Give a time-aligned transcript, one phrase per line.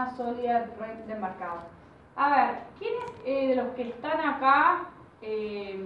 [0.00, 1.60] Una sólida red de mercado.
[2.16, 4.86] A ver, ¿quiénes eh, de los que están acá
[5.22, 5.78] eh,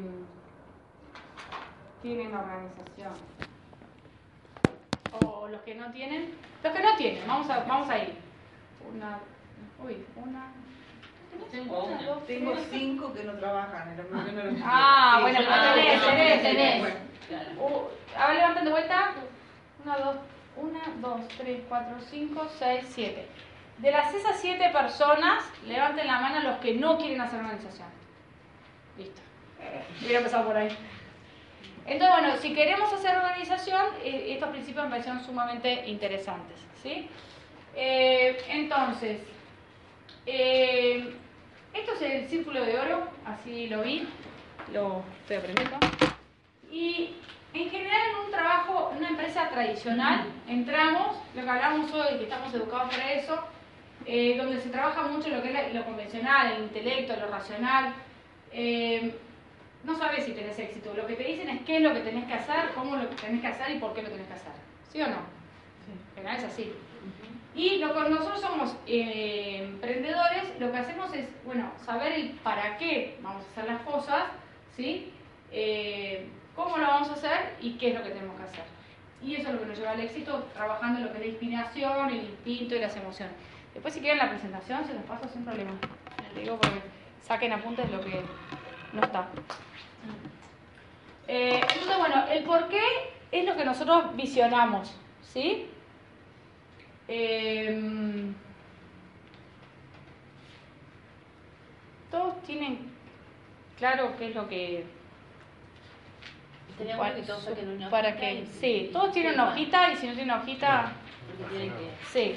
[2.02, 3.12] tienen organización?
[5.24, 6.34] O los que no tienen.
[6.62, 8.16] Los que no tienen, vamos a, vamos a ir.
[8.92, 9.18] Una,
[9.84, 10.52] uy, una.
[11.50, 11.88] Tengo,
[12.26, 13.96] tengo cinco que no trabajan.
[14.64, 16.94] ah, bueno, pero tenés, tenés, tenés.
[17.58, 19.12] Uh, a ver, levanten de vuelta.
[19.84, 20.16] Una, dos,
[20.56, 23.28] una, dos, tres, cuatro, cinco, seis, siete.
[23.78, 27.88] De las esas siete personas, levanten la mano los que no quieren hacer organización.
[28.96, 29.20] Listo.
[30.02, 30.68] Voy a empezar por ahí.
[31.86, 36.56] Entonces, bueno, si queremos hacer organización, eh, estos principios me parecieron sumamente interesantes.
[36.82, 37.08] ¿sí?
[37.74, 39.20] Eh, entonces,
[40.24, 41.14] eh,
[41.74, 44.08] esto es el círculo de oro, así lo vi,
[44.72, 45.76] lo estoy aprendiendo.
[46.70, 47.16] Y
[47.52, 52.24] en general en un trabajo, en una empresa tradicional, entramos, lo que hablamos hoy, que
[52.24, 53.44] estamos educados para eso,
[54.06, 57.94] eh, donde se trabaja mucho lo que es lo convencional, el intelecto, lo racional.
[58.52, 59.14] Eh,
[59.84, 60.92] no sabes si tenés éxito.
[60.94, 63.40] Lo que te dicen es qué es lo que tenés que hacer, cómo lo tenés
[63.40, 64.52] que hacer y por qué lo tenés que hacer.
[64.90, 65.16] ¿Sí o no?
[65.84, 65.92] Sí.
[66.14, 66.72] Pero es así.
[67.54, 72.76] Y lo que nosotros somos eh, emprendedores, lo que hacemos es, bueno, saber el para
[72.78, 74.24] qué vamos a hacer las cosas,
[74.76, 75.12] ¿sí?
[76.56, 78.64] cómo lo vamos a hacer y qué es lo que tenemos que hacer.
[79.22, 81.30] Y eso es lo que nos lleva al éxito, trabajando en lo que es la
[81.30, 83.34] inspiración, el instinto y las emociones.
[83.74, 85.72] Después si quieren la presentación se los paso sin problema.
[86.34, 86.80] Les digo porque
[87.20, 88.22] saquen apuntes lo que
[88.92, 89.28] no está.
[91.26, 92.82] Eh, entonces, bueno, el por qué
[93.32, 95.66] es lo que nosotros visionamos, ¿sí?
[97.08, 98.34] Em,
[102.10, 102.78] todos tienen
[103.76, 104.86] claro qué es lo que
[106.96, 110.14] para, que todos saquen una para que sí todos tienen una hojita y si no
[110.14, 110.92] tienen hojita
[112.10, 112.36] sí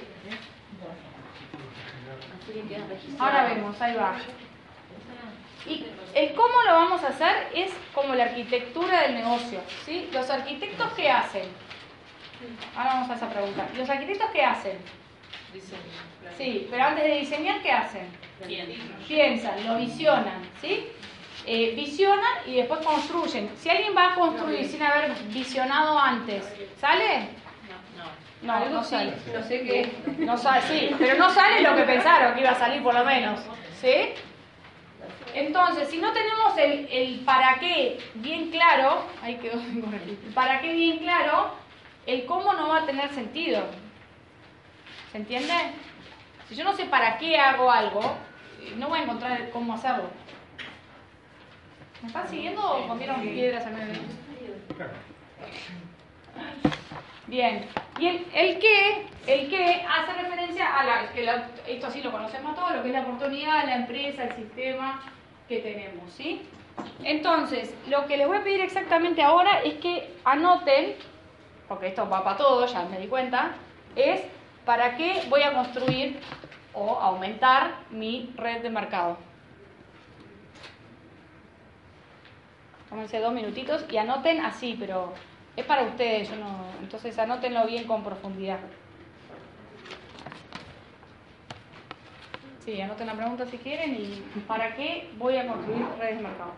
[3.19, 4.15] Ahora vemos, ahí va.
[5.65, 9.59] Y el cómo lo vamos a hacer es como la arquitectura del negocio.
[9.85, 10.09] ¿sí?
[10.13, 11.43] ¿Los arquitectos qué hacen?
[12.75, 13.67] Ahora vamos a esa pregunta.
[13.75, 14.77] ¿Los arquitectos qué hacen?
[16.37, 18.07] Sí, pero antes de diseñar, ¿qué hacen?
[19.07, 20.87] Piensan, lo visionan, ¿sí?
[21.45, 23.49] Eh, visionan y después construyen.
[23.57, 26.43] Si alguien va a construir sin haber visionado antes,
[26.79, 27.29] ¿sale?
[28.41, 29.13] No, no sale.
[29.33, 29.91] No sé qué.
[30.19, 33.03] No sale, sí, pero no sale lo que pensaron que iba a salir por lo
[33.03, 33.39] menos.
[33.81, 34.13] ¿Sí?
[35.33, 39.59] Entonces, si no tenemos el, el para qué bien claro, ahí quedó
[40.33, 41.51] para qué bien claro,
[42.05, 43.63] el cómo no va a tener sentido.
[45.11, 45.53] ¿Se entiende?
[46.47, 48.17] Si yo no sé para qué hago algo,
[48.77, 50.09] no voy a encontrar cómo hacerlo.
[52.01, 53.99] ¿Me están siguiendo o comieron piedras a medio?
[57.25, 57.67] Bien,
[57.99, 61.27] y el, qué, el qué hace referencia a la, que
[61.67, 65.01] esto así lo conocemos todos, lo que es la oportunidad, la empresa, el sistema
[65.47, 66.41] que tenemos, ¿sí?
[67.03, 70.95] Entonces, lo que les voy a pedir exactamente ahora es que anoten,
[71.67, 73.51] porque esto va para todos, ya me di cuenta,
[73.95, 74.21] es
[74.65, 76.19] para qué voy a construir
[76.73, 79.17] o aumentar mi red de mercado.
[82.89, 85.13] Tómense dos minutitos y anoten así, pero
[85.57, 88.59] es para ustedes, yo no, entonces anótenlo bien con profundidad.
[92.63, 96.51] Sí, anoten la pregunta si quieren y ¿para qué voy a construir redes de mercado?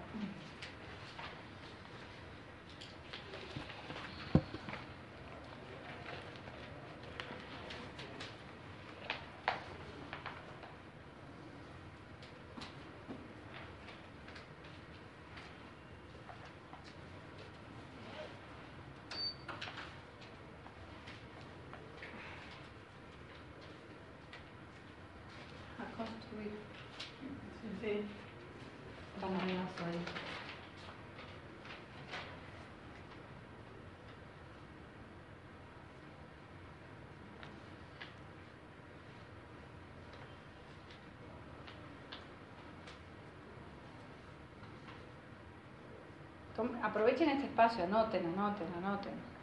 [46.90, 49.39] Aprovechen este espacio, anoten, anoten, anoten.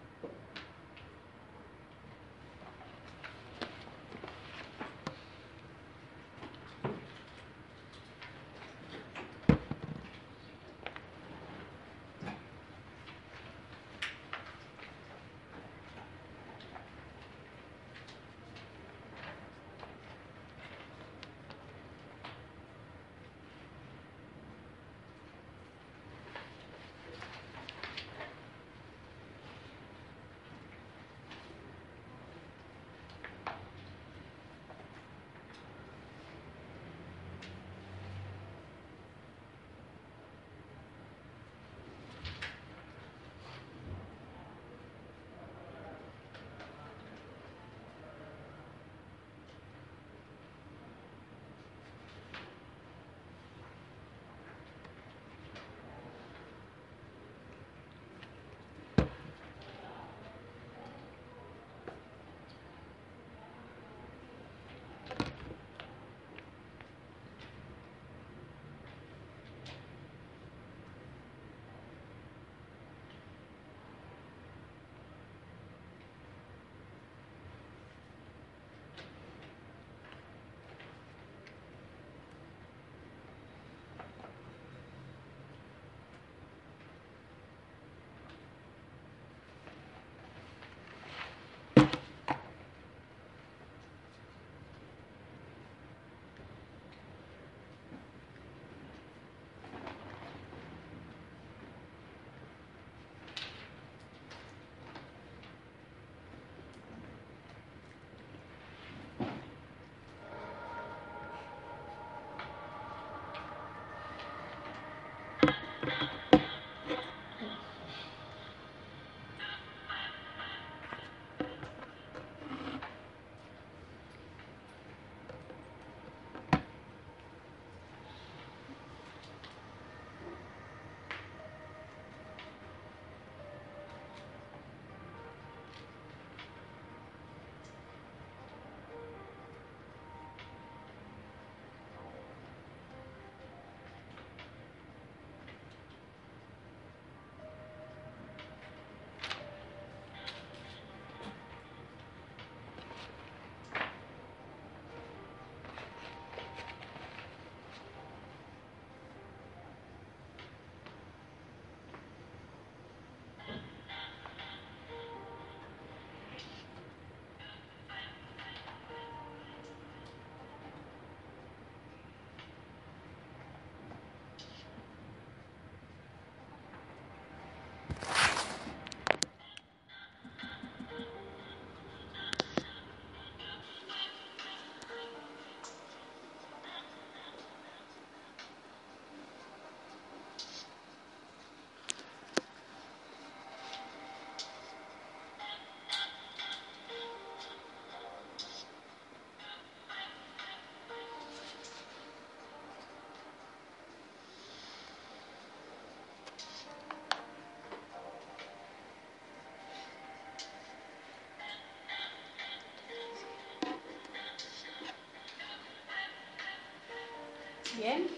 [217.76, 218.08] ¿Bien?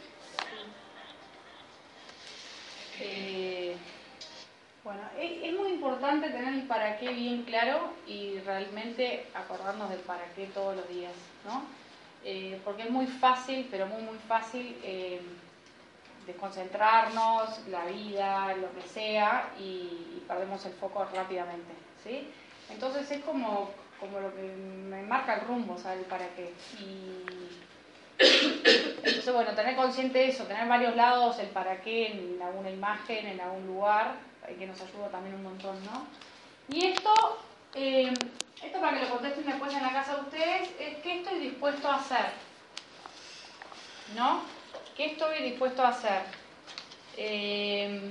[3.00, 3.76] Eh,
[4.84, 10.24] bueno, es, muy importante tener el para qué bien claro y realmente acordarnos del para
[10.34, 11.12] qué todos los días,
[11.44, 11.64] ¿no?
[12.24, 15.20] Eh, porque es muy fácil, pero muy, muy fácil eh,
[16.26, 21.72] desconcentrarnos, la vida, lo que sea, y, perdemos el foco rápidamente,
[22.04, 22.28] ¿sí?
[22.70, 26.04] Entonces es como, como lo que me marca el rumbo, ¿sabes?
[26.04, 26.52] para qué.
[26.78, 27.24] Y
[29.28, 33.40] entonces, bueno, tener consciente eso, tener varios lados, el para qué en alguna imagen, en
[33.40, 34.14] algún lugar,
[34.58, 36.06] que nos ayuda también un montón, ¿no?
[36.75, 37.38] Y esto,
[37.75, 38.14] eh,
[38.62, 41.88] esto para que lo contesten después en la casa de ustedes, es qué estoy dispuesto
[41.88, 42.30] a hacer,
[44.16, 44.40] ¿no?
[44.97, 46.23] ¿Qué estoy dispuesto a hacer?
[47.18, 48.11] Eh,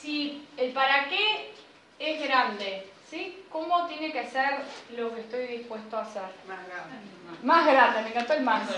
[0.00, 1.52] si el para qué
[2.00, 3.44] es grande, ¿sí?
[3.50, 4.60] ¿Cómo tiene que ser
[4.96, 6.22] lo que estoy dispuesto a hacer?
[6.46, 6.96] Más grande.
[7.42, 8.68] Más grande, me encantó el más.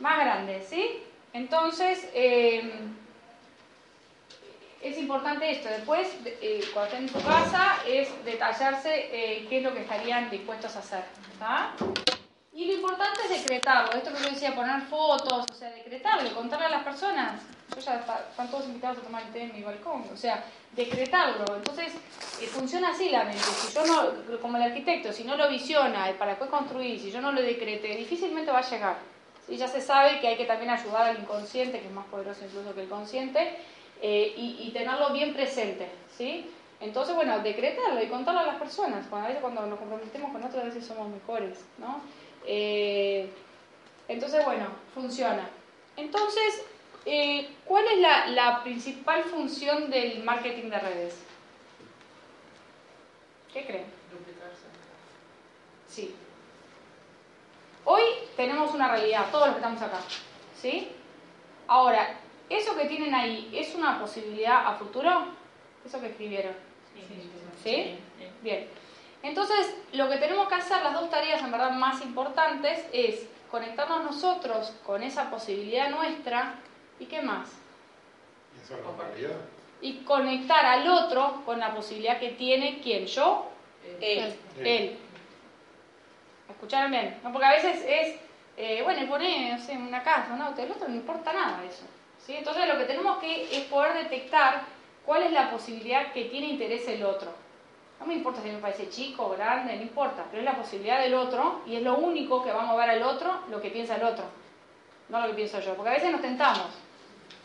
[0.00, 1.02] Más grande, ¿sí?
[1.32, 2.72] Entonces, eh,
[4.80, 5.68] es importante esto.
[5.68, 10.30] Después, eh, cuando estén en tu casa, es detallarse eh, qué es lo que estarían
[10.30, 11.04] dispuestos a hacer.
[12.52, 13.92] Y lo importante es decretarlo.
[13.92, 17.42] Esto que yo decía, poner fotos, o sea, decretarlo, contarle a las personas.
[17.74, 20.04] Yo ya están todos invitados a tomar el té en mi balcón.
[20.12, 20.44] O sea,
[20.74, 21.44] decretarlo.
[21.56, 21.92] Entonces,
[22.40, 23.40] eh, funciona así la mente.
[23.40, 27.20] Si yo no, como el arquitecto, si no lo visiona para después construir, si yo
[27.20, 28.96] no lo decrete, difícilmente va a llegar.
[29.48, 32.44] Y ya se sabe que hay que también ayudar al inconsciente, que es más poderoso
[32.44, 33.56] incluso que el consciente,
[34.00, 36.48] eh, y, tenerlo bien presente, ¿sí?
[36.80, 39.06] Entonces, bueno, decretarlo y contarlo a las personas.
[39.08, 42.00] Cuando, a veces cuando nos comprometemos con otros, a veces somos mejores, ¿no?
[42.46, 43.28] Eh,
[44.06, 45.48] entonces, bueno, funciona.
[45.96, 46.62] Entonces,
[47.08, 51.22] eh, ¿cuál es la, la, principal función del marketing de redes?
[53.52, 53.86] ¿Qué creen?
[54.10, 54.66] Duplicarse.
[55.88, 56.14] Sí.
[57.84, 58.02] Hoy
[58.36, 60.00] tenemos una realidad, todos los que estamos acá,
[60.60, 60.88] ¿sí?
[61.66, 65.26] Ahora, ¿Eso que tienen ahí es una posibilidad a futuro?
[65.84, 66.54] Eso que escribieron.
[67.62, 67.98] Sí.
[68.42, 68.68] Bien.
[69.22, 74.04] Entonces, lo que tenemos que hacer, las dos tareas en verdad más importantes, es conectarnos
[74.04, 76.54] nosotros con esa posibilidad nuestra
[76.98, 77.50] y qué más.
[79.80, 83.48] Y conectar al otro con la posibilidad que tiene quién, yo,
[84.00, 84.34] él.
[84.62, 84.98] Él.
[86.48, 87.20] ¿Escucharon bien?
[87.32, 88.20] porque a veces es,
[88.56, 91.84] eh, bueno, pone, no sé, una casa, un auto, el otro no importa nada eso.
[92.26, 94.62] Entonces lo que tenemos que es poder detectar
[95.06, 97.32] cuál es la posibilidad que tiene interés el otro.
[97.98, 101.00] No me importa si me parece chico o grande, no importa, pero es la posibilidad
[101.00, 103.96] del otro y es lo único que va a mover al otro lo que piensa
[103.96, 104.24] el otro,
[105.08, 105.74] no lo que pienso yo.
[105.74, 106.66] Porque a veces nos tentamos,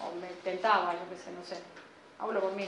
[0.05, 1.57] o me tentaba, yo qué sé, no sé,
[2.19, 2.67] hablo por mí.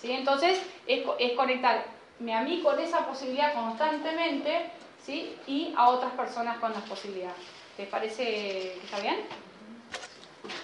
[0.00, 0.12] ¿Sí?
[0.12, 4.70] Entonces es, es conectarme a mí con esa posibilidad constantemente
[5.04, 5.36] ¿sí?
[5.46, 7.36] y a otras personas con las posibilidades.
[7.76, 9.16] ¿Te parece que está bien?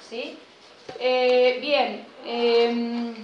[0.09, 0.39] ¿Sí?
[0.99, 3.15] Eh, bien, em,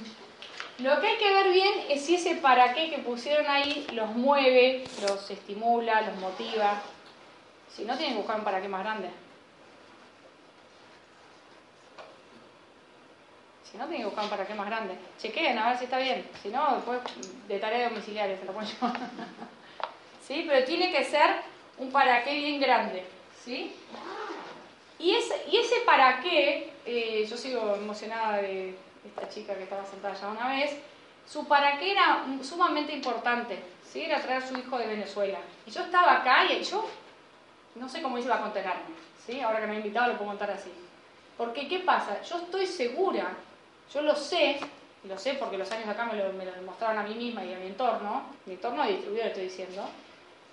[0.79, 4.11] lo que hay que ver bien es si ese para qué que pusieron ahí los
[4.15, 6.83] mueve, los estimula, los motiva.
[7.75, 9.11] Si no, tienen que buscar un para qué más grande.
[13.71, 14.97] Si no, tienen que buscar un para qué más grande.
[15.19, 16.29] Chequeen a ver si está bien.
[16.43, 17.01] Si no, después
[17.49, 18.93] de tarea domiciliaria se lo pongo yo.
[20.27, 20.45] ¿Sí?
[20.49, 21.31] Pero tiene que ser
[21.79, 23.05] un para qué bien grande.
[23.45, 23.75] ¿Sí?
[24.99, 29.85] Y ese, y ese para qué, eh, yo sigo emocionada de esta chica que estaba
[29.85, 30.77] sentada ya una vez,
[31.27, 34.03] su para qué era sumamente importante, ¿sí?
[34.03, 35.39] era traer a su hijo de Venezuela.
[35.67, 36.87] Y yo estaba acá y yo
[37.75, 38.95] no sé cómo iba a contenerme,
[39.27, 39.41] ¿sí?
[39.41, 40.71] ahora que me ha invitado lo puedo contar así.
[41.37, 42.23] Porque, ¿qué pasa?
[42.23, 43.29] Yo estoy segura,
[43.93, 44.59] yo lo sé,
[45.05, 47.45] y lo sé porque los años acá me lo, me lo demostraron a mí misma
[47.45, 49.89] y a mi entorno, mi entorno de distribuidor estoy diciendo,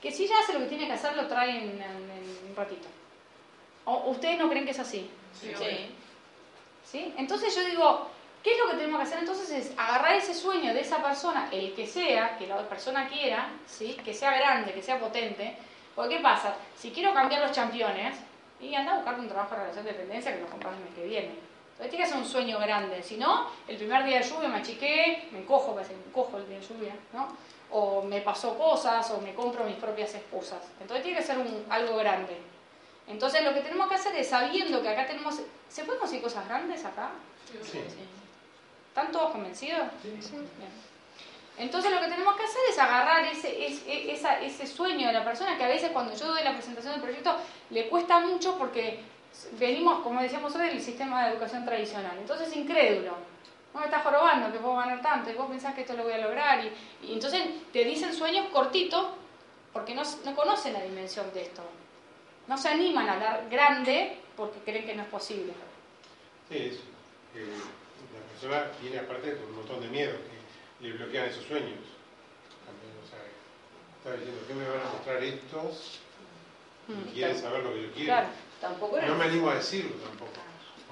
[0.01, 1.81] que si ella hace lo que tiene que hacer, lo trae en
[2.49, 2.87] un ratito.
[3.85, 5.09] ¿Ustedes no creen que es así?
[5.33, 5.53] Sí.
[6.83, 7.13] sí.
[7.17, 8.09] Entonces yo digo,
[8.43, 9.49] ¿qué es lo que tenemos que hacer entonces?
[9.49, 13.97] Es agarrar ese sueño de esa persona, el que sea, que la persona quiera, ¿sí?
[14.03, 15.55] que sea grande, que sea potente.
[15.95, 16.55] Porque ¿qué pasa?
[16.75, 18.17] Si quiero cambiar los campeones,
[18.63, 20.93] y anda a buscar un trabajo de relación de dependencia que lo compras el mes
[20.95, 21.35] que viene.
[21.73, 23.01] Entonces tiene que ser un sueño grande.
[23.01, 26.59] Si no, el primer día de lluvia me achiqué, me encojo, me encojo el día
[26.59, 27.27] de lluvia, ¿no?
[27.71, 30.59] O me pasó cosas, o me compro mis propias esposas.
[30.79, 32.37] Entonces tiene que ser un, algo grande.
[33.07, 35.39] Entonces lo que tenemos que hacer es, sabiendo que acá tenemos...
[35.67, 37.09] ¿Se pueden conseguir cosas grandes acá?
[37.63, 37.79] Sí.
[38.89, 39.87] ¿Están todos convencidos?
[40.03, 40.35] Sí.
[41.57, 45.57] Entonces lo que tenemos que hacer es agarrar ese, ese, ese sueño de la persona
[45.57, 47.35] que a veces cuando yo doy la presentación del proyecto
[47.71, 49.01] le cuesta mucho porque
[49.59, 52.17] venimos, como decíamos hoy, del sistema de educación tradicional.
[52.19, 53.15] Entonces es incrédulo.
[53.73, 56.13] No me estás jorobando que puedo ganar tanto y vos pensás que esto lo voy
[56.13, 56.63] a lograr.
[56.63, 56.71] Y,
[57.07, 59.07] y entonces te dicen sueños cortitos
[59.71, 61.63] porque no, no conocen la dimensión de esto.
[62.47, 65.53] No se animan a hablar grande porque creen que no es posible.
[66.49, 66.81] Sí, eso.
[67.35, 67.47] Eh,
[68.13, 70.13] la persona tiene aparte con un montón de miedo
[70.79, 71.79] que le bloquean esos sueños.
[72.65, 73.17] También, o sea,
[73.97, 75.99] está diciendo, ¿qué me van a mostrar estos?
[76.87, 77.13] Y Mm.
[77.13, 78.05] quieren saber lo que yo quiero.
[78.07, 78.27] Claro.
[78.63, 80.31] Tampoco era No me animo a decirlo tampoco.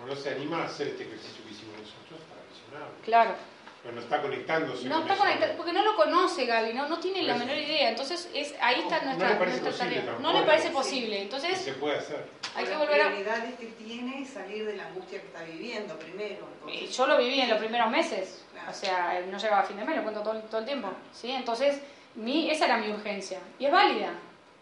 [0.03, 2.89] O no se anima a hacer este ejercicio que hicimos nosotros para visionar.
[3.05, 3.35] Claro.
[3.81, 6.99] Pero no está conectándose No con está conectado, porque no lo conoce Gaby, no, no
[6.99, 7.51] tiene la Por eso.
[7.51, 7.89] menor idea.
[7.89, 10.05] Entonces es, ahí está No nuestra, parece nuestra tarea.
[10.05, 10.21] tampoco.
[10.21, 11.17] No le parece posible.
[11.17, 12.25] Y Entonces se puede hacer.
[12.55, 13.07] hay que volver a...
[13.07, 16.45] prioridades que tiene salir de la angustia que está viviendo primero.
[16.65, 18.69] Entonces- Yo lo viví en los primeros meses, Claro.
[18.69, 20.89] o sea, no llegaba a fin de mes, lo cuento todo, el- todo el tiempo,
[21.13, 21.31] ¿sí?
[21.31, 21.79] Entonces,
[22.15, 24.09] mi, esa era mi urgencia, y es válida.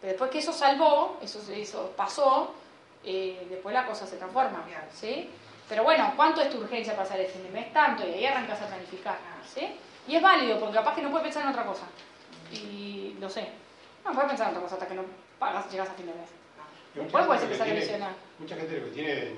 [0.00, 2.54] Pero después que eso salvó, eso, eso pasó,
[3.04, 5.30] eh, después la cosa se transforma, ¿sí?
[5.68, 7.72] Pero bueno, ¿cuánto es tu urgencia para salir el fin de mes?
[7.72, 9.68] Tanto, y ahí arrancas a planificar, ¿sí?
[10.08, 11.86] Y es válido, porque capaz que no puedes pensar en otra cosa,
[12.52, 13.48] y lo sé.
[14.04, 15.04] No puedes pensar en otra cosa hasta que no
[15.38, 16.30] pagas, llegas a fin de mes.
[16.94, 18.12] Después puedes empezar a visionar.
[18.38, 19.32] Mucha gente lo que tiene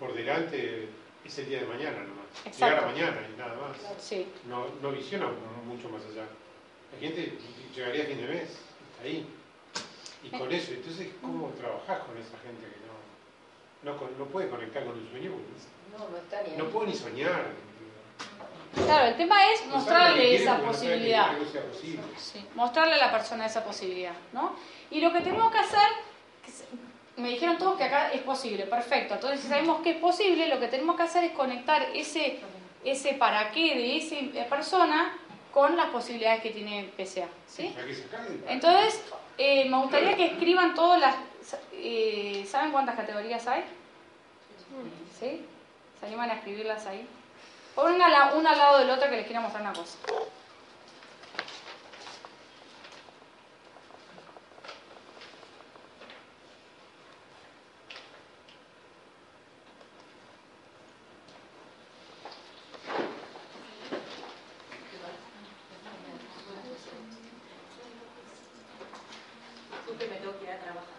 [0.00, 0.88] por delante
[1.24, 2.26] es el día de mañana nomás.
[2.44, 2.66] Exacto.
[2.66, 3.76] Llegar a mañana y nada más.
[4.02, 5.28] Sí, No, no visiona
[5.64, 6.26] mucho más allá.
[6.92, 7.38] La gente
[7.74, 9.26] llegaría a fin de mes, está ahí.
[10.24, 12.85] Y con eso, entonces, ¿cómo trabajás con esa gente que
[13.82, 15.32] no, no, puede conectar con un sueño?
[15.96, 16.70] No, no está ni no ahí.
[16.70, 17.46] puede ni soñar.
[18.74, 21.32] claro, el tema es mostrarle esa posibilidad.
[21.72, 24.56] Sí, mostrarle a la persona esa posibilidad, ¿no?
[24.90, 25.88] Y lo que tenemos que hacer,
[27.16, 29.14] me dijeron todos que acá es posible, perfecto.
[29.14, 32.40] Entonces, si sabemos que es posible, lo que tenemos que hacer es conectar ese,
[32.84, 35.16] ese para qué de esa persona
[35.56, 37.74] con las posibilidades que tiene PCA, ¿sí?
[38.46, 39.02] Entonces,
[39.38, 41.16] eh, me gustaría que escriban todas las...
[41.72, 43.64] eh, ¿Saben cuántas categorías hay?
[45.18, 45.46] ¿Sí?
[46.00, 47.06] ¿Se animan a escribirlas ahí?
[47.74, 49.98] Pónganla una al lado de la otra que les quiero mostrar una cosa.
[69.86, 70.96] Porque me tengo que ir a trabajar.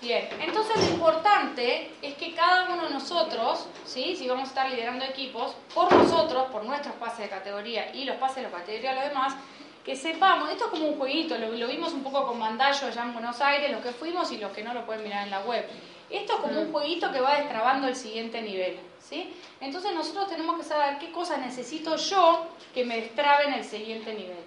[0.00, 4.16] Bien, entonces lo importante es que cada uno de nosotros, ¿sí?
[4.16, 8.16] si vamos a estar liderando equipos, por nosotros, por nuestros pases de categoría y los
[8.16, 9.34] pases de la categoría de los demás,
[9.84, 13.02] que sepamos, esto es como un jueguito, lo, lo vimos un poco con Mandallo allá
[13.02, 15.40] en Buenos Aires, los que fuimos y los que no lo pueden mirar en la
[15.40, 15.66] web.
[16.08, 19.34] Esto es como un jueguito que va destrabando el siguiente nivel, ¿sí?
[19.60, 24.44] Entonces nosotros tenemos que saber qué cosas necesito yo que me destraben el siguiente nivel.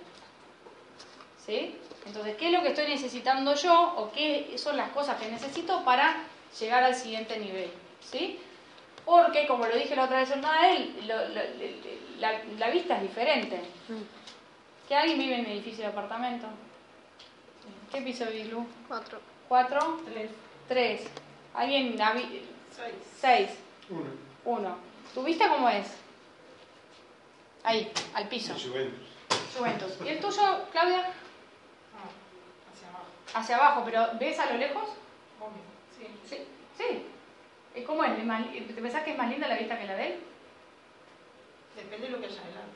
[1.46, 1.76] ¿Sí?
[2.08, 5.84] Entonces, ¿qué es lo que estoy necesitando yo o qué son las cosas que necesito
[5.84, 6.24] para
[6.60, 7.70] llegar al siguiente nivel?
[8.00, 8.40] ¿Sí?
[9.06, 11.08] Porque, como lo dije la otra vez en él,
[12.20, 13.62] la, la vista es diferente.
[14.88, 16.48] ¿Que alguien vive en un edificio de apartamento?
[17.92, 18.66] ¿Qué piso vive Lu?
[18.88, 19.20] Cuatro.
[19.48, 20.02] ¿Cuatro?
[20.06, 20.32] Tres.
[20.68, 21.08] Tres.
[21.54, 21.96] ¿Alguien?
[22.72, 22.96] Seis.
[23.20, 23.50] Seis.
[23.90, 24.10] Uno.
[24.46, 24.78] Uno.
[25.14, 25.88] ¿Tu vista cómo es?
[27.64, 28.54] Ahí, al piso.
[28.54, 29.00] Juventus.
[29.58, 29.94] Juventus.
[30.04, 31.00] ¿Y el tuyo, Claudia?
[32.74, 33.06] Hacia abajo.
[33.34, 34.84] Hacia abajo, pero ¿ves a lo lejos?
[35.40, 35.64] Obvio.
[35.98, 36.08] Sí.
[36.28, 36.48] Sí.
[36.78, 37.06] Sí.
[37.76, 38.18] ¿Y cómo es?
[38.18, 40.20] ¿Es más- ¿Te pensás que es más linda la vista que la de él?
[41.76, 42.76] Depende de lo que haya adelante.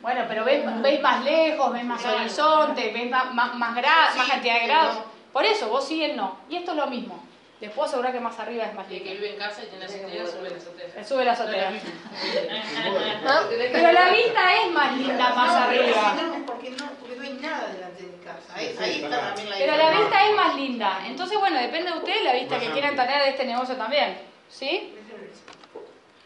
[0.00, 2.18] Bueno, pero ves, ves más lejos, ves más Claro.
[2.20, 3.74] horizonte, ves más, más, más,
[4.12, 4.94] Sí, más cantidad de grados.
[4.96, 5.04] no.
[5.32, 6.38] Por eso, vos sí y él no.
[6.48, 7.22] Y esto es lo mismo.
[7.60, 9.20] Les puedo asegurar que más arriba es más Y el que lindo.
[9.22, 10.86] vive en casa y tiene azotea, sube la azotea.
[10.96, 11.72] Él sube la azotea.
[13.26, 13.42] ¿Ah?
[13.50, 16.14] Pero la vista es más linda más arriba.
[16.22, 18.09] no, porque no, porque no hay nada delante.
[18.54, 19.10] Ahí, Sí, ahí está está bien.
[19.10, 21.00] también la Pero la vista es más linda.
[21.06, 24.18] Entonces, bueno, depende de ustedes la vista que quieran tener de este negocio también.
[24.48, 24.94] ¿Sí?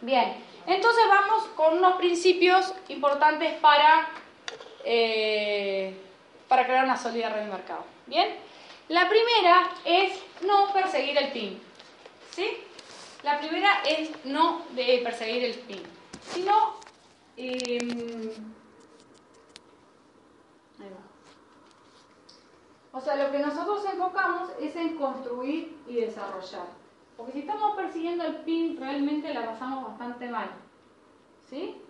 [0.00, 0.34] Bien,
[0.66, 4.08] entonces vamos con unos principios importantes para,
[4.84, 5.94] eh,
[6.48, 7.84] para crear una sólida red de mercado.
[8.06, 8.36] Bien,
[8.88, 11.60] la primera es no perseguir el PIN.
[12.30, 12.58] ¿Sí?
[13.22, 15.82] La primera es no de perseguir el PIN,
[16.32, 16.74] sino...
[17.36, 18.30] em,
[20.80, 21.00] ahí va.
[22.94, 26.66] O sea, lo que nosotros enfocamos es en construir y desarrollar.
[27.16, 30.50] Porque si estamos persiguiendo el PIN, realmente la pasamos bastante mal.
[31.50, 31.82] ¿Sí?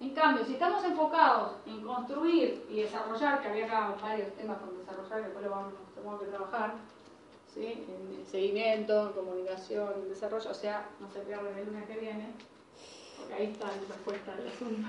[0.00, 4.76] En cambio, si estamos enfocados en construir y desarrollar, que había acá varios temas con
[4.76, 6.74] desarrollar, que después lo vamos, tenemos que trabajar,
[7.54, 7.86] ¿sí?
[7.88, 12.32] En seguimiento, en comunicación, en desarrollo, o sea, no se pierdan el lunes que viene,
[13.16, 14.88] porque ahí está la respuesta del asunto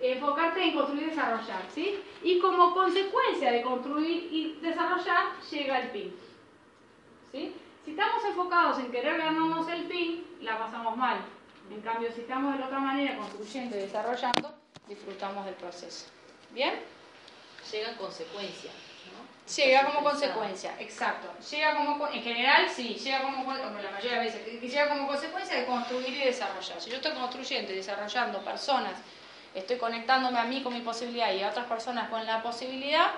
[0.00, 2.02] enfocarte en construir y desarrollar, ¿sí?
[2.22, 6.14] Y como consecuencia de construir y desarrollar llega el PIN,
[7.32, 7.54] ¿sí?
[7.84, 11.18] Si estamos enfocados en querer ganarnos el fin, la pasamos mal.
[11.70, 14.54] En cambio, si estamos de la otra manera, construyendo y desarrollando,
[14.88, 16.06] disfrutamos del proceso.
[16.52, 16.80] ¿Bien?
[17.70, 18.70] Llega en consecuencia,
[19.06, 19.54] ¿no?
[19.54, 21.28] Llega como consecuencia, exacto.
[21.50, 25.56] Llega como, en general, sí, llega como, como la mayoría de veces, llega como consecuencia
[25.56, 26.80] de construir y desarrollar.
[26.80, 28.94] Si yo estoy construyendo y desarrollando personas,
[29.54, 33.12] estoy conectándome a mí con mi posibilidad y a otras personas con la posibilidad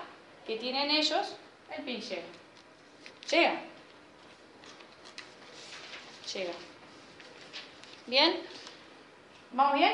[0.46, 1.36] que tienen ellos,
[1.76, 2.22] el pin llega.
[3.30, 3.60] Llega.
[6.32, 6.52] Llega.
[8.06, 8.40] ¿Bien?
[9.52, 9.92] ¿Vamos bien?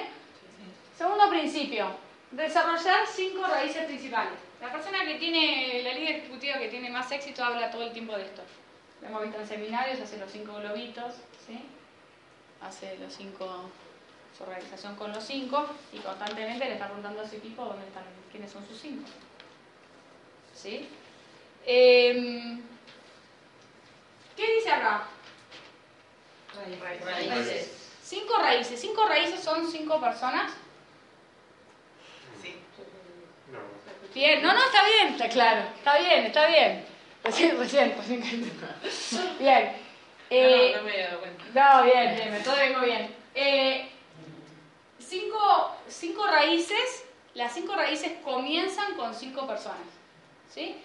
[0.96, 1.88] Segundo principio,
[2.30, 4.38] desarrollar cinco raíces principales.
[4.60, 8.16] La persona que tiene, la líder ejecutiva que tiene más éxito habla todo el tiempo
[8.16, 8.42] de esto.
[9.00, 11.14] Lo hemos visto en seminarios, hace los cinco globitos,
[11.46, 11.60] ¿sí?
[12.60, 13.70] Hace los cinco,
[14.38, 18.04] su organización con los cinco y constantemente le está preguntando a su equipo dónde están,
[18.30, 19.08] quiénes son sus cinco.
[20.54, 20.88] ¿Sí?
[21.66, 22.58] Eh,
[24.36, 25.08] ¿Qué dice acá?
[27.04, 27.90] Raíces.
[28.02, 28.80] Cinco raíces.
[28.80, 30.52] Cinco raíces son cinco personas.
[32.40, 32.56] Sí.
[33.52, 33.58] No.
[34.14, 35.68] Bien, no, no, está bien, está claro.
[35.76, 36.84] Está bien, está bien.
[37.24, 38.20] Recién, recién, recién
[39.38, 39.76] Bien.
[40.30, 41.44] Eh, no, no me he dado cuenta.
[41.54, 43.14] no, bien, bien, me todo vengo bien.
[43.34, 43.87] Eh,
[45.98, 49.86] cinco, raíces, las cinco raíces comienzan con cinco personas.
[50.52, 50.76] ¿Sí?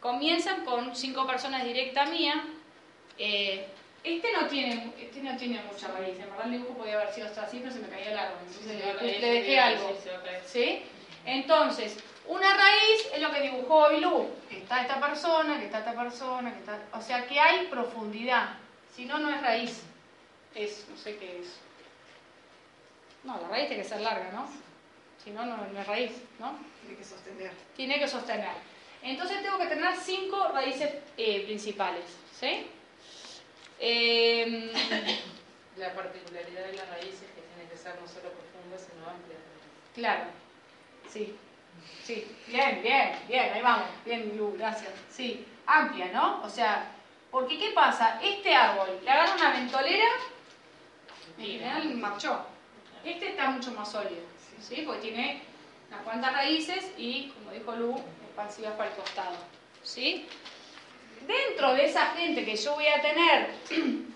[0.00, 2.44] Comienzan con cinco personas directa mía.
[3.18, 3.66] Eh,
[4.04, 7.28] este no tiene, este no tiene mucha raíz, en verdad el dibujo podía haber sido
[7.28, 9.96] hasta así, pero se me caía largo, entonces le, caer, dejé algo.
[10.44, 10.82] ¿Sí?
[11.24, 15.78] Entonces, una raíz es lo que dibujó hoy Lu, que está esta persona, que está
[15.78, 16.78] esta persona, que está...
[16.94, 18.56] O sea, que hay profundidad.
[18.94, 19.82] Si no, no es raíz.
[20.54, 21.58] Es, no sé qué es.
[23.24, 24.46] No, la raíz tiene que ser larga, ¿no?
[25.22, 26.58] Si no, no, no es raíz, ¿no?
[26.80, 27.52] Tiene que sostener.
[27.76, 28.50] Tiene que sostener.
[29.02, 32.04] Entonces tengo que tener cinco raíces eh, principales,
[32.38, 32.66] ¿sí?
[33.78, 34.70] Em,
[35.76, 39.40] La particularidad de las raíces que tienen que ser no solo profundas, sino amplias.
[39.94, 40.24] Claro,
[41.08, 41.34] sí,
[42.04, 44.92] sí, bien, bien, bien, ahí vamos, bien, Lu, gracias.
[45.10, 46.42] Sí, amplia, ¿no?
[46.42, 46.92] O sea,
[47.30, 48.20] porque ¿qué pasa?
[48.22, 50.08] Este árbol, le agarra una ventolera,
[51.38, 52.51] en general marchó.
[53.04, 54.22] Este está mucho más sólido,
[54.60, 54.82] ¿sí?
[54.86, 55.42] Porque tiene
[55.88, 59.36] unas cuantas raíces y, como dijo Lu, expansivas para el costado,
[59.82, 60.26] ¿sí?
[61.26, 63.50] Dentro de esa gente que yo voy a tener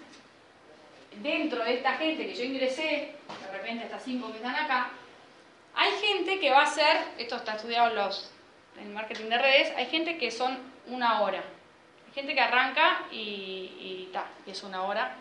[1.22, 4.90] dentro de esta gente que yo ingresé, de repente estas cinco que están acá,
[5.74, 8.30] hay gente que va a ser, esto está estudiado en, los,
[8.80, 11.42] en marketing de redes, hay gente que son una hora.
[12.06, 14.12] Hay gente que arranca y, y,
[14.46, 15.16] y es una hora.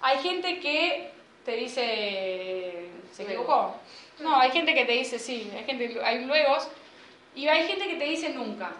[0.00, 1.17] Hay gente que
[1.48, 3.40] te dice, ¿se Luego.
[3.42, 3.76] equivocó?
[4.20, 6.68] No, hay gente que te dice sí, hay, gente, hay luegos,
[7.34, 8.70] y hay gente que te dice nunca.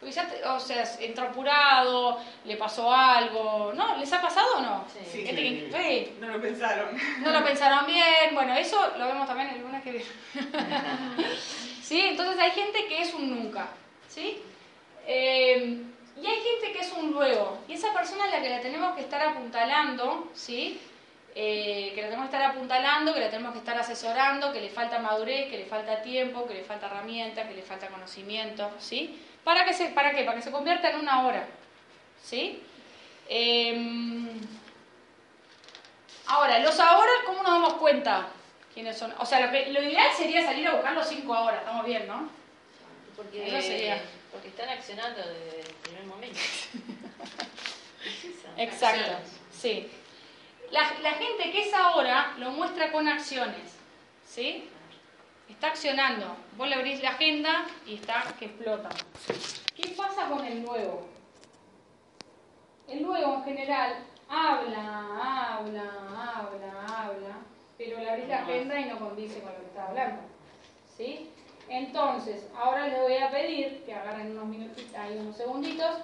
[0.00, 3.96] Porque ya, te- o sea, entró apurado, le pasó algo, ¿no?
[3.98, 4.84] ¿Les ha pasado o no?
[4.92, 4.98] Sí.
[5.12, 5.26] Sí.
[5.26, 6.88] Gente que- sí, No lo pensaron.
[7.20, 10.06] no lo pensaron bien, bueno, eso lo vemos también el lunes que viene.
[11.82, 12.00] ¿Sí?
[12.00, 13.68] Entonces hay gente que es un nunca,
[14.08, 14.40] ¿sí?
[15.06, 15.82] Eh,
[16.20, 18.94] y hay gente que es un luego, y esa persona es la que la tenemos
[18.96, 20.80] que estar apuntalando, ¿sí?
[21.40, 24.70] Eh, que la tenemos que estar apuntalando, que la tenemos que estar asesorando, que le
[24.70, 29.22] falta madurez, que le falta tiempo, que le falta herramienta, que le falta conocimiento, ¿sí?
[29.44, 30.24] ¿Para, que se, ¿Para qué?
[30.24, 31.46] Para que se convierta en una hora,
[32.24, 32.60] ¿sí?
[33.28, 34.28] Em,
[36.26, 38.26] Ahora, los ahora, ¿cómo nos damos cuenta
[38.74, 39.14] quiénes son?
[39.18, 42.06] O sea, lo, que- lo ideal sería salir a buscar los cinco ahora, estamos bien,
[42.08, 42.28] ¿no?
[43.16, 44.02] Porque, Eso sería.
[44.32, 46.38] porque están accionando desde el primer momento.
[48.58, 49.12] Exacto,
[49.52, 49.88] sí.
[50.70, 53.76] La, la gente que es ahora lo muestra con acciones,
[54.24, 54.68] ¿sí?
[55.48, 56.36] Está accionando.
[56.56, 58.90] Vos le abrís la agenda y está que explota.
[59.74, 61.08] ¿Qué pasa con el nuevo?
[62.86, 63.96] El nuevo en general
[64.28, 65.90] habla, habla,
[66.36, 67.36] habla, habla,
[67.78, 70.20] pero le abrís la agenda y no condice con lo que está hablando.
[70.96, 71.30] ¿Sí?
[71.68, 75.96] Entonces, ahora les voy a pedir que agarren unos minutitos, ahí unos segunditos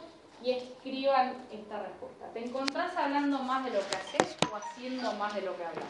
[0.44, 2.26] y escriban esta respuesta.
[2.34, 5.84] ¿Te encontrás hablando más de lo que haces o haciendo más de lo que hablas?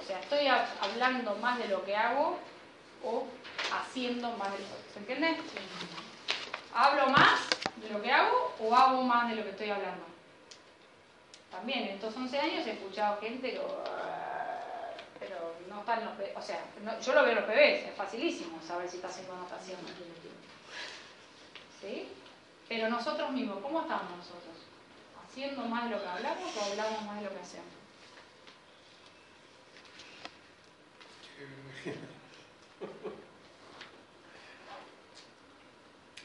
[0.00, 2.38] O sea, ¿estoy ha- hablando más de lo que hago
[3.02, 3.24] o
[3.72, 4.82] haciendo más de lo que hago?
[4.92, 5.36] ¿Se entiende?
[6.74, 7.40] ¿Hablo más
[7.76, 10.04] de lo que hago o hago más de lo que estoy hablando?
[11.50, 13.60] También en estos 11 años he escuchado gente que...
[15.18, 16.36] Pero no están los PBs.
[16.36, 16.60] O sea,
[17.00, 20.32] yo lo veo en los PBs, es facilísimo saber si está haciendo o.
[21.80, 22.08] ¿Sí?
[22.72, 24.56] Pero nosotros mismos, ¿cómo estamos nosotros?
[25.22, 27.66] ¿Haciendo más de lo que hablamos o hablamos más de lo que hacemos?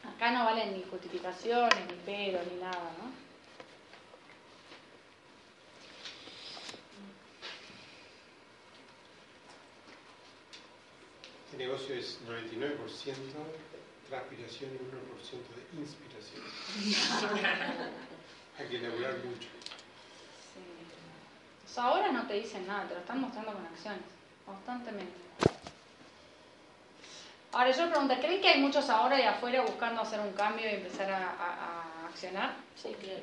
[0.16, 3.12] Acá no valen ni justificaciones, ni pero, ni nada, ¿no?
[11.58, 13.77] negocio es 99%
[14.10, 16.43] transpiración y 1% de inspiración.
[18.60, 19.48] Hay que laburar mucho.
[20.54, 20.63] Sí.
[21.63, 24.02] Los ahora no te dicen nada, te lo están mostrando con acciones,
[24.46, 25.13] constantemente.
[27.52, 30.76] Ahora yo pregunto, ¿creen que hay muchos ahora de afuera buscando hacer un cambio y
[30.76, 32.56] empezar a, a- a accionar?
[32.76, 33.20] Sí, claro.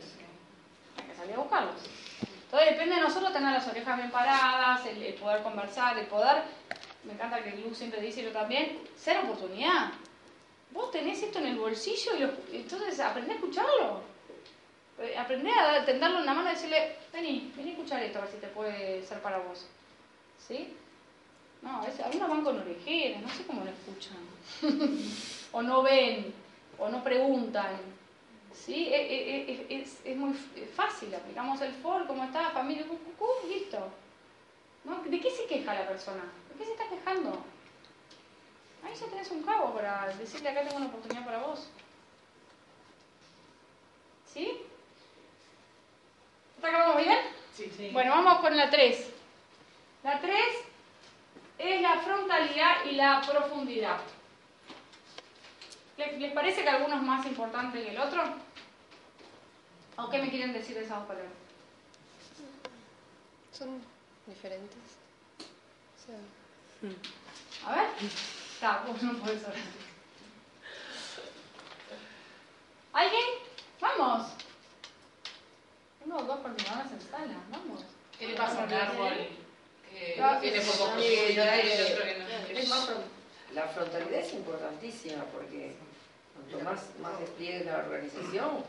[0.99, 1.75] Hay que salir a buscarlos.
[2.45, 6.43] Entonces depende de nosotros tener las orejas bien paradas, el, el poder conversar, el poder,
[7.05, 9.93] me encanta que Lu siempre dice y yo también, ser oportunidad.
[10.75, 12.11] Vos tenés esto en el bolsillo
[12.53, 14.01] y entonces aprendé a escucharlo.
[14.99, 18.23] Eh, Aprendé a tenderlo en la mano y decirle, vení, vení a escuchar esto, a
[18.23, 19.67] ver si te puede ser para vos.
[20.47, 20.75] ¿Sí?
[21.63, 24.19] No, veces algunos van con orejeras, no sé cómo lo escuchan.
[25.53, 26.35] o no ven,
[26.79, 27.79] o no preguntan.
[28.53, 28.89] ¿Sí?
[28.89, 30.33] E- e- e- Es, es muy
[30.77, 32.51] fácil, aplicamos el for, ¿cómo está?
[32.51, 33.79] Familia, cu, cu, cu, listo.
[34.85, 35.03] ¿No?
[35.05, 36.23] ¿De qué se queja la persona?
[36.53, 37.43] ¿De qué se está quejando?
[38.85, 41.69] Ahí ya tenés un cabo para decirle acá tengo una oportunidad para vos.
[44.33, 44.63] ¿Sí?
[46.57, 47.19] ¿Está acabamos bien?
[47.55, 47.91] Sí, sí.
[47.93, 49.11] Bueno, vamos con la 3.
[50.03, 50.37] La 3
[51.59, 54.01] es la frontalidad y la profundidad.
[55.97, 58.23] ¿Les, les parece que alguno es más importante que el otro?
[59.97, 61.33] ¿O qué me quieren decir de esas dos palabras?
[63.53, 63.81] Son
[64.27, 64.77] diferentes.
[65.39, 67.87] O sea, A ver.
[68.65, 69.63] Vos no podés hablar.
[72.95, 73.25] ¿Alguien?
[73.79, 74.29] Vamos.
[76.03, 77.85] Tengo dos coordinadores en sala, vamos.
[78.19, 79.13] ¿Qué le pasa a un árbol
[79.91, 81.73] que tiene poco sí, profundidad y sí.
[81.73, 82.59] el otro que no?
[82.61, 82.89] Es más,
[83.53, 85.77] la frontalidad es importantísima porque
[86.35, 88.65] cuanto más, más despliegue la organización,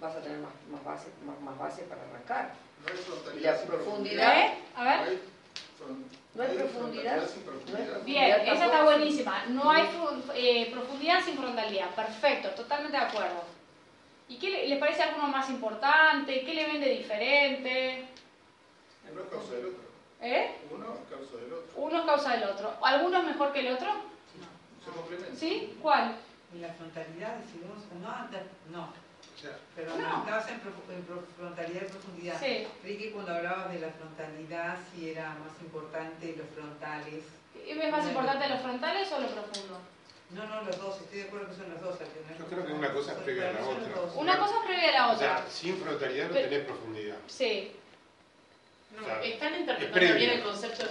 [0.00, 2.54] vas a tener más, más, base, más, más base para arrancar.
[2.82, 4.58] No hay Y frontalidad la sin profundidad, ¿Eh?
[4.76, 4.96] A ver.
[5.00, 5.20] No hay,
[5.78, 7.26] fron- No hay no profundidad.
[7.28, 8.02] sin no hay profundidad.
[8.04, 9.44] Bien, profundidad esa está buenísima.
[9.46, 9.84] No hay
[10.34, 11.90] eh, profundidad sin frontalidad.
[11.94, 13.44] Perfecto, totalmente de acuerdo.
[14.28, 16.42] ¿Y qué le- les parece alguno más importante?
[16.44, 18.04] ¿Qué le ven de diferente?
[19.10, 19.80] Uno es causa del otro.
[20.20, 20.56] ¿Eh?
[20.70, 21.72] Uno es causa del otro.
[21.76, 22.72] Uno es causa del otro.
[22.82, 23.88] ¿Alguno es mejor que el otro?
[24.84, 25.36] Se complementan.
[25.36, 25.76] ¿Sí?
[25.80, 26.16] ¿Cuál?
[26.54, 28.88] En la frontalidad decidimos, no, no,
[29.74, 30.60] pero estabas en,
[31.36, 32.40] frontalidad y profundidad.
[32.40, 32.66] Sí.
[32.82, 37.24] Creí que cuando hablabas de la frontalidad, si era más importante los frontales.
[37.66, 39.78] ¿Es más importante lo frontales o lo profundo?
[40.30, 42.00] No, no, los dos, estoy de acuerdo que son los dos.
[42.00, 42.38] al final.
[42.38, 43.88] Yo creo que una cosa es previa a la otra.
[43.88, 44.16] los.
[44.16, 45.50] Una cosa es previa a la o sea, otra.
[45.50, 47.16] sin frontalidad no Pero- tenés profundidad.
[47.28, 47.72] Sí.
[48.96, 50.16] No, están Es interpretando previo.
[50.16, 50.84] bien el concepto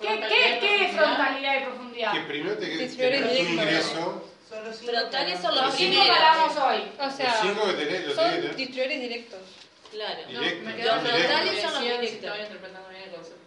[0.00, 0.92] ¿Qué, es profundidad.
[1.04, 2.12] frontalidad y profundidad?
[2.12, 4.24] Que primero te tenés un ingreso,
[4.68, 5.70] los cinco Frontales que son hablamos.
[5.70, 6.92] Los cinco que hablamos hoy.
[6.98, 9.40] o los sea cinco que tenés, los tenés son tener distribuidores directos.
[9.90, 10.20] Claro.
[10.22, 10.64] No, directos.
[10.64, 12.20] me Los frontales son los directos.
[12.20, 13.38] bien el concepto.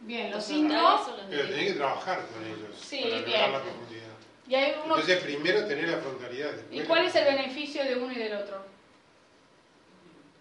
[0.00, 0.74] Bien, los Los cinco.
[0.74, 3.52] los Pero tenés que trabajar con ellos Sí, para bien.
[3.52, 4.04] la profundidad.
[4.46, 4.94] Y hay uno.
[4.98, 6.50] Entonces primero tener la frontalidad.
[6.70, 8.64] ¿Y cuál es el beneficio de uno y del otro?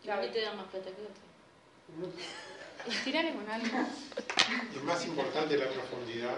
[0.04, 2.12] Y a mí te dan más plata que otro.
[3.06, 3.68] Tirale con algo.
[4.74, 6.36] Y es más importante la profundidad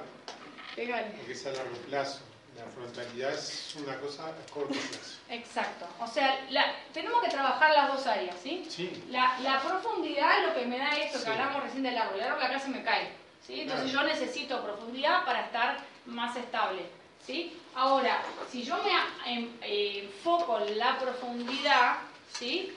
[0.76, 1.08] Pégale.
[1.18, 2.20] porque es a largo plazo.
[2.56, 5.20] La frontalidad es una cosa a corto plazo.
[5.30, 5.86] Exacto.
[6.00, 8.66] O sea, la- tenemos que trabajar las dos áreas, ¿sí?
[8.70, 11.26] Sí, La, la profundidad es lo que me da esto Sí.
[11.26, 12.20] que hablamos recién del árbol.
[12.20, 13.10] El árbol acá se me cae.
[13.46, 13.62] ¿sí?
[13.62, 16.84] Entonces yo necesito profundidad para estar más estable.
[17.26, 17.60] ¿sí?
[17.76, 21.98] Ahora, si yo me em- eh, enfoco en la profundidad,
[22.38, 22.72] ¿sí?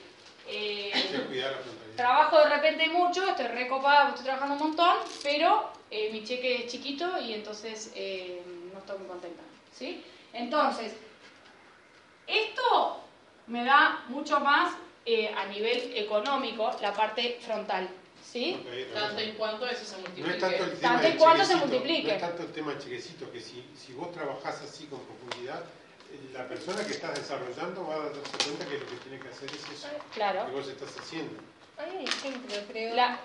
[0.48, 1.96] Eh, hay que cuidar la frontalidad.
[1.96, 6.72] trabajo de repente mucho, estoy recopada, estoy trabajando un montón, pero eh, mi cheque es
[6.72, 9.42] chiquito y entonces eh, no estoy muy contenta.
[9.78, 10.02] ¿Sí?
[10.32, 10.92] Entonces,
[12.26, 13.00] esto
[13.46, 14.74] me da mucho más
[15.06, 17.88] eh, a nivel económico la parte frontal.
[18.22, 18.62] ¿sí?
[18.92, 20.34] Tanto en cuanto eso se No multiplique.
[20.34, 22.08] es tanto el tema Tanto se multiplique.
[22.08, 25.62] No es tanto el tema del chequecito, que si, si vos trabajás así con profundidad,
[26.12, 29.28] eh, la persona que estás desarrollando va a darse cuenta que lo que tiene que
[29.28, 30.44] hacer es eso Claro.
[30.46, 31.32] que vos estás haciendo.
[31.78, 33.20] Hay un ejemplo, creo, La-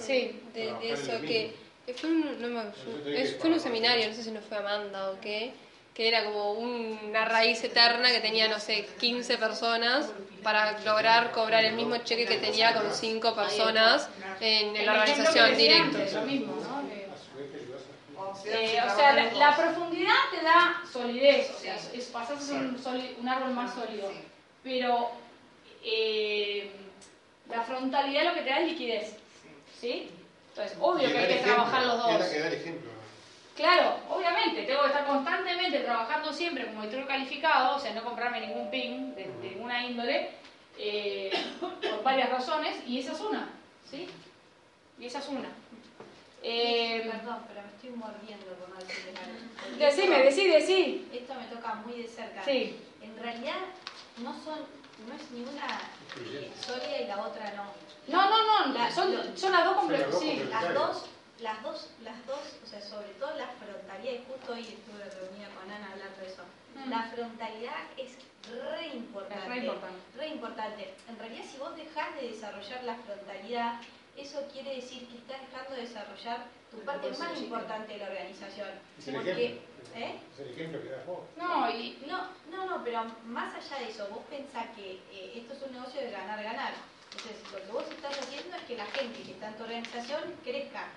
[0.00, 0.40] sí.
[0.54, 1.54] de, de eso que,
[1.94, 3.60] fue, un, no me- Yo tenía es- que fue en un trabajar.
[3.60, 5.52] seminario, no sé si no fue Amanda o qué,
[5.98, 10.06] que era como una raíz eterna que tenía, no sé, 15 personas
[10.44, 14.08] para lograr cobrar el mismo cheque que tenía con 5 personas
[14.40, 15.96] en, la organización decía directo.
[15.98, 16.88] antes, lo mismo, ¿no?
[16.88, 20.44] Que- A su vez te ayudás a- O sea, Eh, o sea, la, profundidad te
[20.44, 24.12] da solidez, o sea, es, pasas a ser un, soli- un árbol más sólido.
[24.62, 25.10] Pero
[25.82, 26.70] eh,
[27.50, 29.16] la frontalidad lo que te da es liquidez,
[29.80, 30.10] Sí.
[30.50, 32.22] Entonces, obvio que hay que trabajar los dos.
[33.58, 38.40] Claro, obviamente, tengo que estar constantemente trabajando siempre como editor calificado, o sea, no comprarme
[38.46, 40.30] ningún pin de, de ninguna índole,
[40.78, 43.48] eh, por varias razones, y esa es una,
[43.90, 44.08] ¿sí?
[45.00, 45.48] Y esa es una.
[46.40, 49.76] Eh, Perdón, pero me estoy mordiendo por no decirle algo.
[49.76, 51.08] decime, decí, decí.
[51.12, 52.44] Esto me toca muy de cerca.
[52.44, 52.76] Sí.
[53.02, 53.56] En realidad
[54.18, 54.60] no son,
[55.08, 55.80] no es ni una
[56.32, 57.64] eh, sólida y la otra no.
[58.06, 60.44] No, no, no, La- son, las dos dos Sí.
[60.48, 61.06] Las dos,
[61.40, 65.48] las dos, las dos, o sea, sobre todo la frontalidad, y justo hoy estuve reunida
[65.54, 66.42] con Ana hablando de eso.
[66.74, 66.90] Mm.
[66.90, 68.18] La frontalidad es
[68.50, 69.44] re importante.
[69.44, 69.98] Es re importante.
[70.16, 70.94] re importante.
[71.08, 73.80] En realidad, si vos dejás de desarrollar la frontalidad,
[74.16, 78.68] eso quiere decir que estás dejando de desarrollar tu parte más importante de la organización.
[78.98, 79.62] Es el Porque, ejemplo.
[79.94, 80.20] ¿eh?
[80.34, 81.20] Es el ejemplo que das vos.
[81.36, 85.54] No, y No, no, no, pero más allá de eso, vos pensás que eh, esto
[85.54, 86.72] es un negocio de ganar-ganar.
[87.12, 90.22] Entonces, lo que vos estás haciendo es que la gente que está en tu organización
[90.42, 90.88] crezca.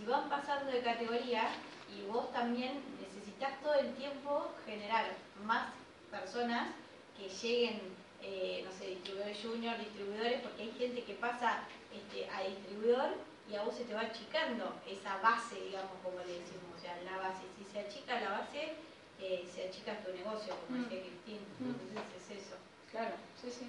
[0.00, 1.48] Si van pasando de categoría
[1.94, 5.04] y vos también necesitas todo el tiempo generar
[5.44, 5.68] más
[6.10, 6.68] personas
[7.18, 7.80] que lleguen,
[8.22, 13.10] eh, no sé, distribuidores junior, distribuidores, porque hay gente que pasa este, a distribuidor
[13.50, 16.96] y a vos se te va achicando esa base, digamos, como le decimos, o sea,
[17.04, 17.42] la base.
[17.58, 18.72] Si se achica la base,
[19.20, 20.82] eh, se achica tu negocio, como Mm.
[20.84, 21.40] decía Cristín.
[21.58, 21.70] Mm.
[21.98, 22.56] Entonces es eso.
[22.90, 23.66] claro, sí, sí.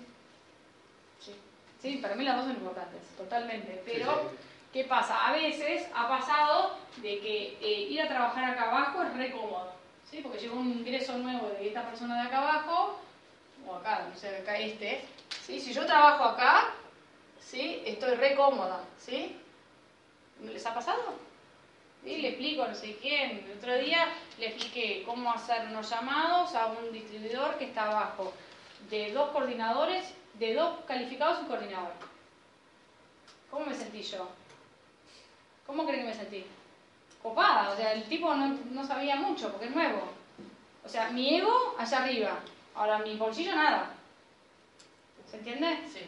[1.19, 1.35] Sí.
[1.81, 3.81] Sí, para mí las dos son importantes, totalmente.
[3.85, 4.37] Pero, Sí,
[4.71, 5.27] ¿qué pasa?
[5.27, 9.73] A veces ha pasado de que eh, ir a trabajar acá abajo es re cómodo,
[10.09, 10.19] ¿sí?
[10.21, 12.99] Porque llegó un ingreso nuevo de esta persona de acá abajo,
[13.67, 15.05] o acá, no sé, acá este,
[15.45, 15.59] ¿sí?
[15.59, 16.71] Si yo trabajo acá,
[17.39, 17.81] ¿sí?
[17.85, 19.37] Estoy re cómoda, ¿sí?
[20.43, 21.31] ¿Les ha pasado?
[22.03, 23.45] Sí, le explico no sé quién.
[23.45, 24.07] El otro día
[24.39, 28.33] le expliqué cómo hacer unos llamados a un distribuidor que está abajo
[28.89, 31.93] de dos coordinadores, de dos calificados y un coordinador.
[33.51, 34.27] ¿Cómo me sentí yo?
[35.71, 36.45] ¿Cómo creen que me sentí?
[37.23, 40.01] Copada, o sea, el tipo no, no sabía mucho porque es nuevo.
[40.83, 42.39] O sea, mi ego allá arriba,
[42.75, 43.93] ahora mi bolsillo nada.
[45.29, 45.79] ¿Se entiende?
[45.87, 46.01] Sí.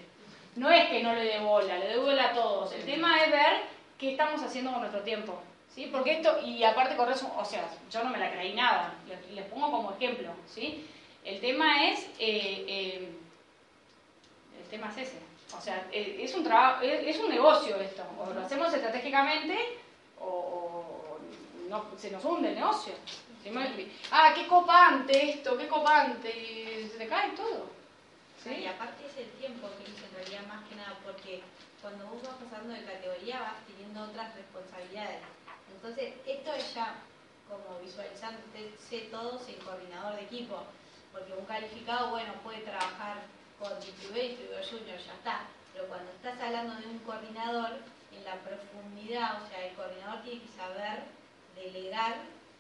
[0.58, 2.74] No es que no le dé bola, le doy bola a todos.
[2.74, 3.62] El tema es ver
[3.98, 5.42] qué estamos haciendo con nuestro tiempo.
[5.74, 5.88] ¿Sí?
[5.90, 9.46] Porque esto, y aparte correr, o sea, yo no me la creí nada, les, les
[9.46, 10.86] pongo como ejemplo, ¿sí?
[11.24, 13.10] El tema es, eh, eh,
[14.62, 15.20] el tema es ese.
[15.58, 18.04] O sea, eh, es un trabajo, es, un negocio esto.
[18.20, 19.78] O lo hacemos estratégicamente
[20.20, 21.20] o, o
[21.70, 22.94] no, se nos hunde el negocio.
[24.12, 27.68] Ah, qué copante esto, qué copante, y se te cae todo.
[28.42, 28.52] ¿sí?
[28.52, 31.42] Y aparte es el tiempo que dice en realidad más que nada, porque
[31.82, 35.20] cuando vos vas pasando de categoría vas teniendo otras responsabilidades.
[35.76, 36.96] Entonces, esto es ya
[37.50, 40.64] como visualizándose todos en coordinador de equipo,
[41.12, 43.24] porque un calificado, bueno, puede trabajar
[43.64, 45.48] con distribuidor y distribuidor junior, ya está.
[45.72, 47.80] Pero cuando estás hablando de un coordinador,
[48.12, 51.04] en la profundidad, o sea, el coordinador tiene que saber
[51.56, 52.18] delegar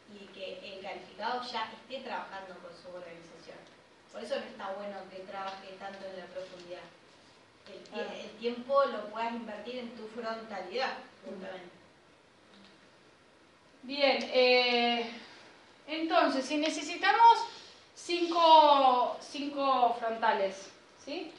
[0.09, 3.57] y que el calificado ya esté trabajando con su organización.
[4.11, 6.87] Por eso no está bueno que trabaje tanto en la profundidad.
[7.71, 8.09] El, Claro.
[8.19, 11.69] el tiempo lo puedas invertir en tu frontalidad, justamente.
[13.83, 15.11] Bien, eh,
[15.87, 17.39] entonces, si necesitamos
[17.95, 20.72] cinco, cinco frontales,
[21.03, 21.31] ¿sí?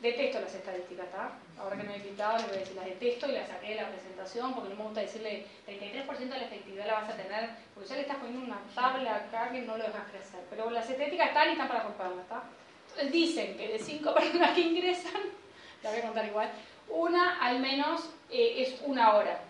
[0.00, 1.32] Detesto las estadísticas, ¿está?
[1.58, 3.74] Ahora que no he invitado, les voy a decir, las detesto y las saqué de
[3.74, 7.50] la presentación porque no me gusta decirle 33% de la efectividad la vas a tener,
[7.74, 10.40] porque ya le estás poniendo una tabla acá que no lo dejas crecer.
[10.50, 12.44] Pero las estadísticas están y están para comprarlas, ¿está?
[12.90, 15.20] Entonces dicen que de cinco personas que ingresan,
[15.82, 16.50] la voy a contar igual,
[16.88, 19.40] una al menos eh, es una hora.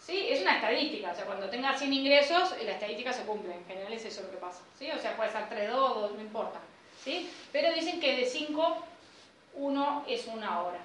[0.00, 0.28] ¿Sí?
[0.30, 3.92] Es una estadística, o sea, cuando tengas 100 ingresos, la estadística se cumple, en general
[3.92, 4.88] es eso lo que pasa, ¿sí?
[4.92, 6.60] O sea, puede ser 3, 2, 2, no importa,
[7.04, 7.30] ¿sí?
[7.52, 8.84] Pero dicen que de 5,
[9.54, 10.80] 1 es una hora,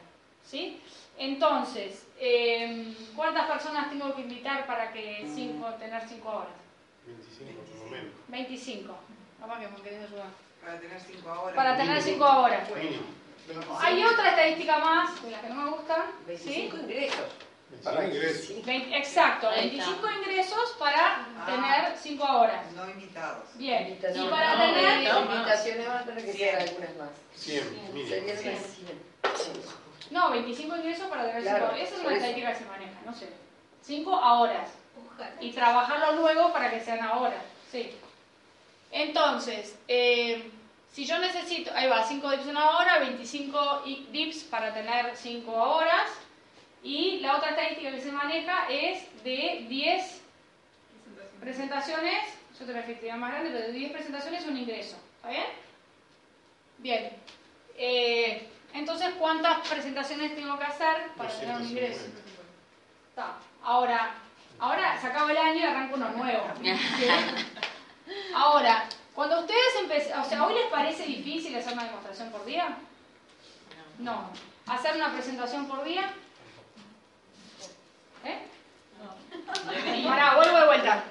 [0.46, 0.80] ¿sí?
[1.18, 6.54] Entonces, eh, ¿cuántas personas tengo que invitar para que cinco, tener 5 horas?
[7.06, 8.12] 25 por lo menos.
[8.30, 8.96] 25.
[9.40, 10.28] Capaz que me querés ayudar.
[10.62, 11.56] Para tener cinco horas.
[11.56, 12.26] Para tener Mínimo.
[12.26, 12.70] 5 horas.
[12.76, 13.04] Mínimo.
[13.80, 16.70] Hay otra estadística más, de las que no me gustan, ¿sí?
[16.72, 17.28] 25 ingresos.
[17.82, 18.94] 25 ingresos.
[18.94, 19.92] Exacto, Ahí está.
[19.92, 22.72] 25 ingresos para tener 5 horas.
[22.74, 23.58] No invitados.
[23.58, 25.14] Bien, y para No, tener...
[25.14, 27.10] no, invitaciones van a tener que ser algunas más.
[27.36, 28.10] 100 mínimo.
[28.10, 28.50] Serían Sí.
[28.50, 29.84] unas 100.
[30.12, 31.80] No, 25 ingresos para tener 5 Claro, horas.
[31.82, 33.30] Esa es una estadística que se maneja, no sé.
[33.82, 34.70] 5 a horas.
[35.14, 35.32] Ojalá.
[35.42, 37.38] Y trabajarlo luego para que sean ahora.
[37.72, 37.92] Sí.
[38.92, 40.52] Entonces, eh,
[40.92, 45.52] si yo necesito, ahí va, 5 dips una hora, 25 i- dips para tener 5
[45.52, 46.10] horas.
[46.84, 50.22] Y la otra estadística que se maneja es de 10
[51.40, 54.98] presentaciones, yo tengo una efectividad más grande, pero de 10 presentaciones un ingreso.
[55.16, 55.46] ¿Está bien?
[56.80, 57.10] Bien.
[57.78, 62.04] Eh, entonces, ¿cuántas presentaciones tengo que hacer para tener un ingreso?
[62.04, 62.22] 250.
[63.10, 63.38] Está.
[63.64, 64.16] Ahora,
[64.60, 66.44] ahora se acaba el año y arranca uno nuevo.
[68.36, 72.78] Ahora, cuando ustedes empiezan, o sea, ¿hoy les parece difícil hacer una demostración por día?
[74.00, 74.30] No.
[74.68, 76.14] ¿Hacer una presentación por día?
[78.24, 78.40] ¿Eh?
[79.00, 80.36] No.
[80.36, 81.04] Vuelvo de vuelta.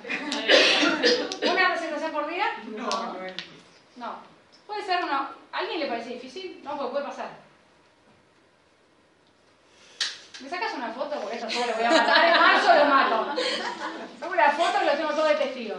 [1.50, 2.46] ¿Una presentación por día?
[2.66, 3.16] No.
[3.96, 4.16] No.
[4.66, 5.30] Puede ser una.
[5.52, 6.60] ¿A alguien le parece difícil?
[6.64, 7.30] No, porque puede pasar.
[10.40, 11.20] ¿Me sacas una foto?
[11.20, 13.34] Porque eso todo lo voy a matar en marzo lo mato.
[14.18, 15.76] Saco una foto y lo tengo todo de testigo.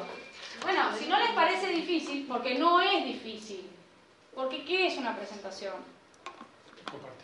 [0.62, 3.70] Bueno, si no les parece difícil, porque no es difícil.
[4.34, 5.74] Porque ¿qué es una presentación?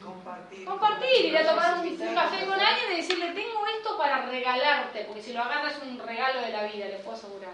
[0.03, 0.65] Compartir.
[0.65, 5.05] Compartir, ir a tomar un, un café con alguien y decirle, tengo esto para regalarte,
[5.05, 7.53] porque si lo agarras es un regalo de la vida, les puedo asegurar.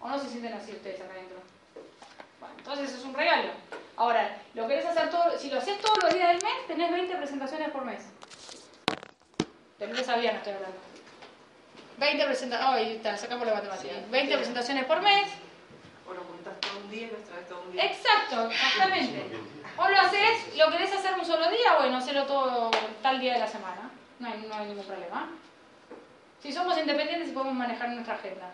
[0.00, 1.38] ¿O no se sienten así ustedes acá adentro?
[2.40, 3.50] Bueno, entonces es un regalo.
[3.96, 7.16] Ahora, lo querés hacer todo, si lo haces todos los días del mes, tenés 20
[7.16, 8.02] presentaciones por mes.
[9.78, 10.78] De lunes a viernes estoy hablando.
[11.98, 13.94] 20 presentaciones, está, sacamos la matemática.
[14.10, 15.28] 20 presentaciones por mes.
[16.08, 17.86] O lo juntas todo un día y lo traes todo un día.
[17.86, 19.22] Exacto, exactamente.
[19.76, 22.70] O lo haces, lo querés hacer un solo día, bueno, hacerlo todo
[23.02, 23.90] tal día de la semana.
[24.20, 25.28] No hay, ningún problema.
[26.40, 28.50] Si somos independientes podemos manejar nuestra agenda.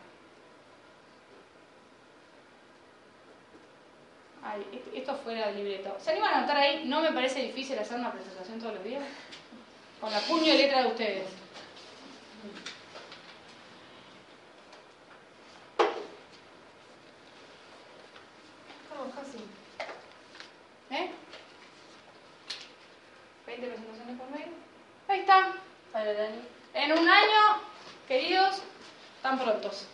[4.42, 5.94] Ay, est- esto fuera del libreto.
[6.00, 6.84] ¿Se animan a anotar ahí?
[6.86, 9.02] No me parece difícil hacer una presentación todos los días.
[10.00, 11.26] Con la puño y letra de ustedes.
[18.84, 19.38] Estamos casi.
[20.90, 21.10] ¿Eh?
[23.46, 24.48] 20 presentaciones por mes.
[25.08, 25.52] Ahí está.
[25.92, 26.42] Para el año.
[26.74, 27.60] En un año,
[28.06, 28.62] queridos,
[29.22, 29.86] tan prontos.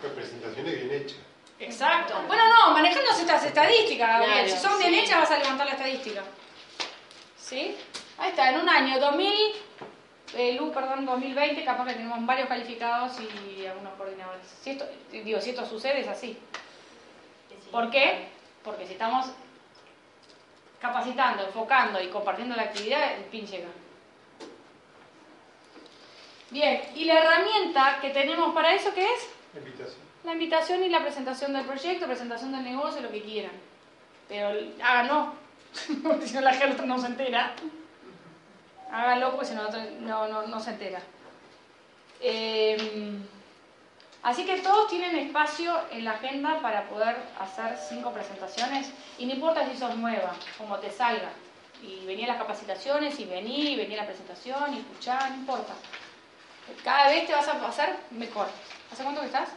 [0.00, 1.18] Pero presentaciones bien hechas.
[1.60, 2.14] Exacto.
[2.28, 4.46] Bueno, no, manejando estas estadísticas, Gabriel.
[4.46, 5.00] Claro, si son bien sí.
[5.00, 6.22] hechas, vas a levantar la estadística.
[7.36, 7.76] ¿Sí?
[8.18, 9.32] Ahí está, en un año 2000,
[10.36, 14.46] eh, Lu, perdón, 2020, capaz que tenemos varios calificados y algunos coordinadores.
[14.62, 16.36] Si esto, digo, si esto sucede, es así.
[17.70, 18.28] ¿Por qué?
[18.64, 19.26] Porque si estamos
[20.80, 23.68] capacitando, enfocando y compartiendo la actividad, el pin llega.
[26.50, 29.28] Bien, y la herramienta que tenemos para eso, ¿qué es?
[29.54, 30.08] La invitación.
[30.24, 33.52] La invitación y la presentación del proyecto, presentación del negocio, lo que quieran.
[34.28, 34.48] Pero
[34.82, 35.47] háganlo, porque
[36.24, 37.54] si no la gente no se entera.
[38.90, 39.68] Háganlo porque si no,
[40.28, 41.00] no, no, se entera.
[42.20, 43.18] Eh,
[44.22, 49.34] así que todos tienen espacio en la agenda para poder hacer cinco presentaciones y no
[49.34, 51.30] importa si sos nueva, como te salga.
[51.82, 55.36] Y vení a las capacitaciones y vení, y vení a la presentación y escuchá, no
[55.36, 55.74] importa.
[56.82, 58.48] Cada vez te vas a pasar mejor.
[58.92, 59.50] ¿Hace cuánto que estás?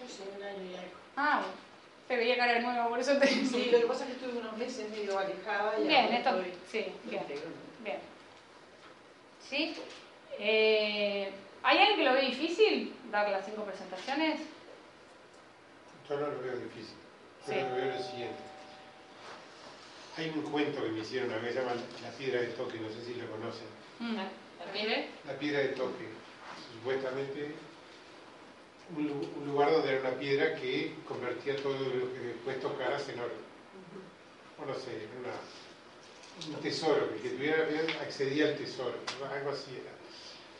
[0.00, 0.96] Yo sé, un año y algo.
[1.16, 1.65] Ah, bueno.
[2.08, 4.38] Te veía cara de nuevo, por eso te Sí, lo que pasa es que estuve
[4.40, 6.30] unos meses medio alejada y Bien, esto.
[6.36, 7.24] estoy Sí, bien.
[7.82, 7.98] Bien.
[9.48, 9.74] ¿Sí?
[10.38, 11.32] Eh,
[11.62, 14.40] ¿Hay alguien que lo ve difícil dar las cinco presentaciones?
[16.08, 16.94] Yo no lo veo difícil.
[17.46, 17.60] Yo Sí.
[17.60, 18.38] lo veo lo siguiente.
[20.16, 22.88] Hay un cuento que me hicieron una vez, se llama La Piedra de Toque, no
[22.88, 23.66] sé si lo conocen.
[23.98, 24.16] Mm.
[24.16, 25.08] ¿La pibe?
[25.26, 26.06] La Piedra de Toque.
[26.72, 27.50] Supuestamente
[28.94, 33.08] un, lu- un lugar donde era una piedra que convertía todo lo que después tocaras
[33.08, 33.34] en oro.
[34.62, 38.56] O no sé, era una- un tesoro, que el que tuviera la piedra accedía al
[38.56, 38.94] tesoro,
[39.32, 39.92] algo así era.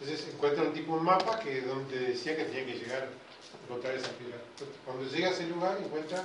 [0.00, 3.94] Entonces encuentra un tipo un mapa que donde decía que tenía que llegar a encontrar
[3.94, 4.38] esa piedra.
[4.84, 6.24] Cuando llega a ese lugar encuentra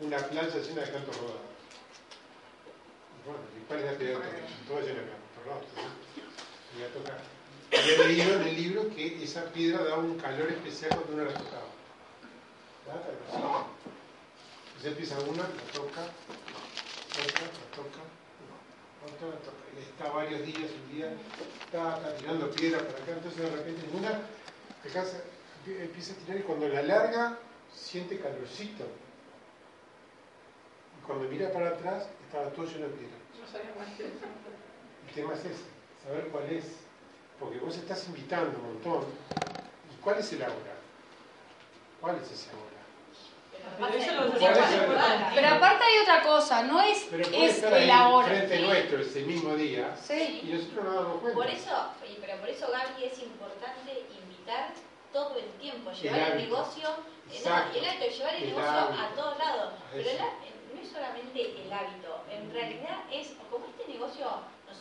[0.00, 1.40] una playa llena de cantos rodados.
[3.24, 4.20] Bueno, ¿y cuál es la piedra?
[4.66, 5.64] Todo lleno de cantos rodados.
[5.70, 5.92] Entonces,
[6.74, 7.33] voy a tocar.
[7.76, 11.38] Había leído en el libro que esa piedra daba un calor especial cuando uno la
[11.38, 11.68] tocaba.
[12.86, 13.02] ¿Verdad?
[14.66, 18.02] Entonces empieza una, la toca, otra, la toca,
[19.04, 19.64] otra, la toca.
[19.76, 21.12] Y está varios días, un día,
[21.64, 24.20] está, está tirando piedras para acá, entonces de repente en una
[25.66, 27.38] empieza a tirar y cuando la larga
[27.74, 28.84] siente calorcito.
[30.98, 33.20] Y cuando mira para atrás estaba todo lleno de piedras.
[33.40, 34.14] No sabía más que eso.
[35.08, 35.64] El tema es ese,
[36.04, 36.64] saber cuál es.
[37.38, 39.04] Porque vos estás invitando un montón.
[39.92, 40.74] ¿Y cuál es el ahora?
[42.00, 42.70] ¿Cuál es ese ahora?
[43.78, 47.46] Pero eso lo ¿Cuál es el- Pero aparte hay otra cosa, no es, Pero puede
[47.46, 48.28] es estar ahí el ahora.
[48.28, 50.40] frente nuestro ese mismo día Sí.
[50.44, 51.36] y nosotros no nos damos cuenta.
[51.38, 51.86] Por eso,
[52.20, 54.68] pero por eso Gaby es importante invitar
[55.12, 56.92] todo el tiempo, llevar el, negocio, eh,
[57.28, 57.78] no, Exacto.
[57.78, 59.00] el hábito, llevar el, El negocio hábito.
[59.02, 59.72] a todos lados.
[59.72, 64.26] A Pero há- no es solamente el hábito, en realidad es, como este negocio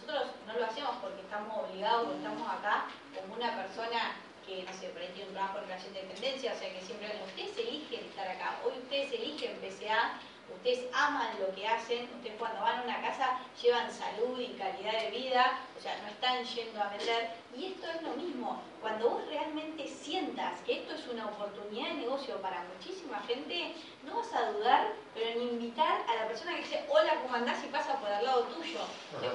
[0.05, 4.89] nosotros no lo hacemos porque estamos obligados, estamos acá como una persona que, no sé,
[4.89, 8.59] por un trabajo en relación de dependencia, o sea que siempre ustedes eligen estar acá,
[8.65, 10.19] hoy ustedes eligen PCA,
[10.55, 15.01] ustedes aman lo que hacen, ustedes cuando van a una casa llevan salud y calidad
[15.01, 19.09] de vida, o sea, no están yendo a vender, y esto es lo mismo, cuando
[19.11, 23.73] vos realmente sientas que esto es una oportunidad de negocio para muchísima gente,
[24.03, 27.63] no vas a dudar, pero en invitar a la persona que dice, hola, ¿cómo andás?
[27.63, 28.79] y pasa por al lado tuyo.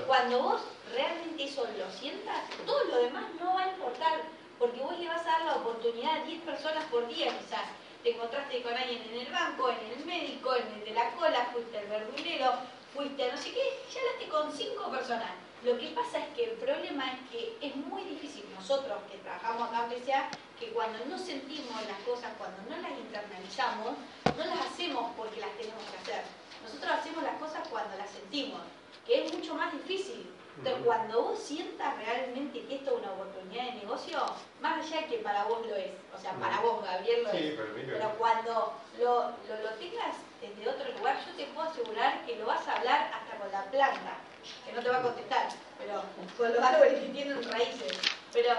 [0.06, 0.60] Cuando vos
[0.92, 4.20] realmente eso lo sientas, todo lo demás no va a importar,
[4.58, 7.68] porque vos le vas a dar la oportunidad a 10 personas por día quizás.
[8.02, 11.50] Te encontraste con alguien en el banco, en el médico, en el de la cola,
[11.52, 12.52] fuiste al verdulero,
[12.94, 15.30] fuiste a no sé qué, ya hablaste con cinco personas.
[15.64, 19.68] Lo que pasa es que el problema es que es muy difícil nosotros que trabajamos
[19.68, 23.98] acá en PCA, que cuando no sentimos las cosas, cuando no las internalizamos,
[24.36, 26.24] no las hacemos porque las tenemos que hacer.
[26.62, 28.60] Nosotros hacemos las cosas cuando las sentimos,
[29.04, 30.26] que es mucho más difícil.
[30.58, 34.18] Entonces, cuando vos sientas realmente que esto es una oportunidad de negocio,
[34.60, 37.36] más allá de que para vos lo es, o sea, para vos, Gabriel, lo Sí,
[37.38, 37.54] es,
[37.86, 39.14] pero cuando lo,
[39.48, 43.10] lo, lo tengas desde otro lugar, yo te puedo asegurar que lo vas a hablar
[43.14, 44.18] hasta con la planta,
[44.66, 45.48] que no te va a contestar,
[45.78, 46.02] pero
[46.36, 47.98] con los árboles que tienen raíces.
[48.32, 48.50] Pero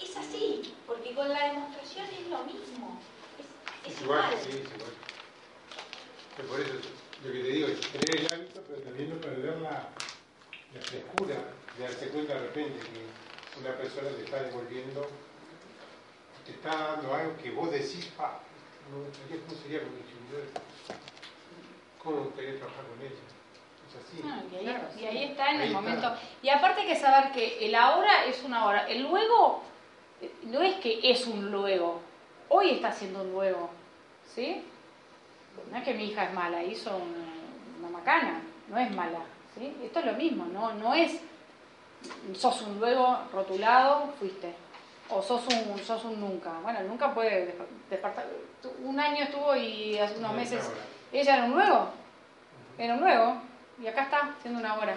[0.00, 3.00] es así, porque con la demostración es lo mismo.
[3.38, 4.42] Es, es Es igual, igual.
[4.44, 4.92] sí, es igual.
[6.36, 6.72] Pero por eso
[7.24, 9.88] lo que te digo es tener el hábito, pero también no perder la,
[10.74, 11.34] la frescura
[11.76, 15.08] de darse cuenta de repente que una persona te está devolviendo,
[16.44, 18.40] te está dando algo que vos decís, pa,
[18.90, 18.98] no,
[19.46, 20.44] ¿cómo sería con mi distribuidor?
[22.02, 23.24] ¿Cómo me gustaría trabajar con ella?
[23.88, 24.22] Es así.
[24.24, 25.80] Ah, y, ahí, Claro, y ahí está en Ahí el está.
[25.80, 26.14] momento.
[26.42, 28.86] Y aparte hay que saber que el ahora es una hora.
[28.88, 29.62] El luego
[30.20, 32.00] eh, no es que es un luego.
[32.50, 33.70] Hoy está siendo un luego.
[34.34, 34.62] ¿Sí?
[35.70, 38.42] No es que mi hija es mala, hizo una, una macana.
[38.68, 39.20] No es mala.
[39.58, 39.76] ¿Sí?
[39.84, 40.44] Esto es lo mismo.
[40.46, 41.20] No, no es
[42.34, 44.54] sos un luego rotulado, fuiste.
[45.10, 46.52] O sos un, sos un nunca.
[46.62, 48.26] Bueno, nunca puede desper- despertar.
[48.84, 50.70] Un año estuvo y hace unos meses
[51.12, 51.88] ella era un luego.
[52.76, 53.36] Era un luego.
[53.82, 54.94] Y acá está, siendo una hora.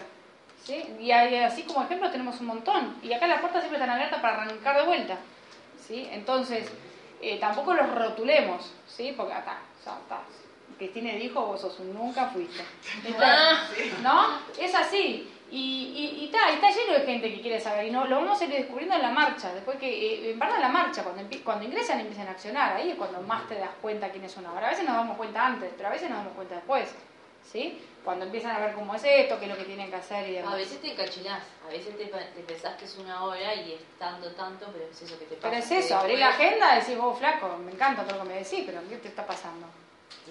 [0.63, 0.95] ¿Sí?
[0.99, 2.97] Y así como ejemplo tenemos un montón.
[3.01, 5.17] Y acá las puertas siempre están abiertas para arrancar de vuelta.
[5.79, 6.07] ¿Sí?
[6.11, 6.69] Entonces,
[7.21, 8.73] eh, tampoco los rotulemos.
[8.87, 9.13] ¿Sí?
[9.15, 10.19] Porque acá, ya está.
[10.81, 12.63] Cristina dijo, vos sos un nunca fuiste.
[13.05, 13.67] Está-
[14.01, 14.39] ¿No?
[14.59, 15.27] Es así.
[15.51, 17.85] Y, y, y está, y está lleno de gente que quiere saber.
[17.85, 19.53] Y no, lo vamos a ir descubriendo en la marcha.
[19.53, 22.89] Después que, eh, en verdad, en la marcha, cuando, cuando ingresan empiezan a accionar, ahí
[22.91, 24.67] es cuando más te das cuenta quién es una hora.
[24.67, 26.89] A veces nos damos cuenta antes, pero a veces nos damos cuenta después.
[27.51, 27.79] ¿Sí?
[28.03, 30.33] Cuando empiezan a ver cómo es esto, qué es lo que tienen que hacer y
[30.33, 30.53] demás.
[30.53, 33.81] A veces te encachilás, a veces te, te pensás que es una hora y es
[33.99, 35.49] tanto, tanto, pero es eso que te pasa.
[35.49, 38.29] Pero es eso, abrir la agenda y decir, vos flaco, me encanta todo lo que
[38.29, 39.67] me decís, pero ¿qué te está pasando?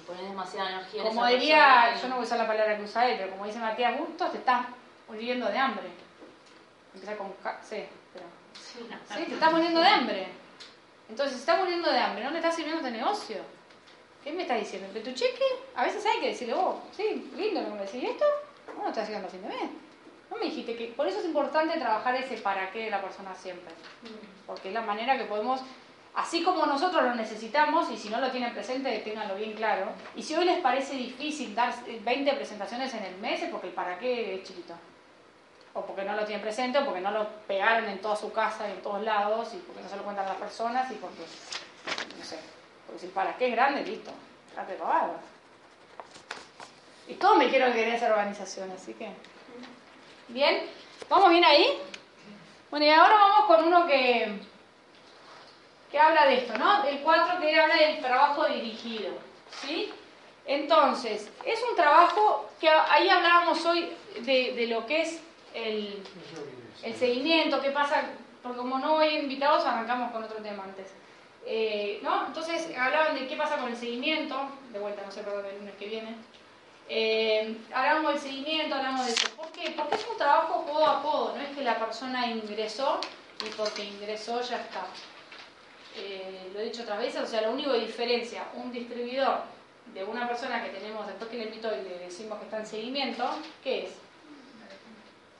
[0.00, 2.46] Te pones demasiada energía en Como esa diría, persona yo no voy a usar la
[2.46, 4.66] palabra que usa él, pero como dice Matías Bustos, te estás
[5.08, 5.88] muriendo de hambre.
[6.94, 8.26] Empieza con K, sí, pero...
[8.54, 10.28] Sí, te estás muriendo de hambre.
[11.08, 13.36] Entonces, si estás muriendo de hambre, no le estás sirviendo este negocio.
[14.24, 14.92] ¿Qué me estás diciendo?
[14.92, 15.44] ¿Que tu cheque?
[15.74, 18.24] A veces hay que decirle, vos, sí, lindo lo que me decís, ¿y esto?
[18.66, 19.70] No, no estás llegando a fin de mes.
[20.30, 20.86] No me dijiste que...
[20.88, 23.74] Por eso es importante trabajar ese para qué de la persona siempre.
[24.46, 25.60] Porque es la manera que podemos...
[26.14, 29.92] Así como nosotros lo necesitamos, y si no lo tienen presente, ténganlo bien claro.
[30.16, 33.72] Y si hoy les parece difícil dar 20 presentaciones en el mes, es porque el
[33.72, 34.74] para qué es chiquito.
[35.72, 38.68] O porque no lo tienen presente, o porque no lo pegaron en toda su casa
[38.68, 41.22] y en todos lados, y porque no se lo cuentan las personas, y porque,
[42.18, 42.40] no sé,
[42.86, 44.10] porque si el para qué es grande, listo,
[44.56, 45.14] date pavada.
[47.06, 49.10] Y todos me quiero querer esa organización, así que...
[50.28, 50.66] Bien,
[51.08, 51.78] ¿vamos bien ahí?
[52.70, 54.40] Bueno, y ahora vamos con uno que
[56.00, 56.84] habla de esto, ¿no?
[56.84, 59.12] El 4 que habla del trabajo dirigido,
[59.62, 59.92] ¿sí?
[60.46, 65.20] Entonces, es un trabajo que ahí hablábamos hoy de, lo que es
[65.54, 66.02] el,
[66.82, 68.02] el seguimiento, qué pasa,
[68.42, 70.92] porque como no hay invitados, arrancamos con otro tema antes.
[71.46, 72.26] Eh, ¿no?
[72.26, 74.36] Entonces, hablaban de qué pasa con el seguimiento,
[74.72, 76.16] de vuelta, no sé, perdón, el lunes que viene.
[76.88, 79.28] Eh, hablamos del seguimiento, hablamos de eso.
[79.36, 79.70] ¿Por qué?
[79.76, 83.00] Porque es un trabajo codo a codo, no es que la persona ingresó
[83.46, 84.86] y porque ingresó ya está.
[85.96, 89.40] Eh, lo he dicho otras veces, o sea, lo único que diferencia un distribuidor
[89.92, 92.66] de una persona que tenemos después que le invito y le decimos que está en
[92.66, 93.28] seguimiento,
[93.62, 93.92] ¿qué es?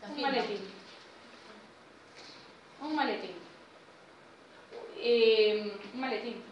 [0.09, 0.61] Un maletín.
[2.83, 3.37] Un maletín.
[4.97, 6.43] Eh, un maletín.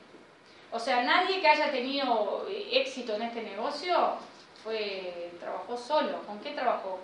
[0.70, 4.16] O sea, nadie que haya tenido éxito en este negocio
[4.62, 6.22] fue trabajó solo.
[6.26, 7.00] ¿Con qué trabajó?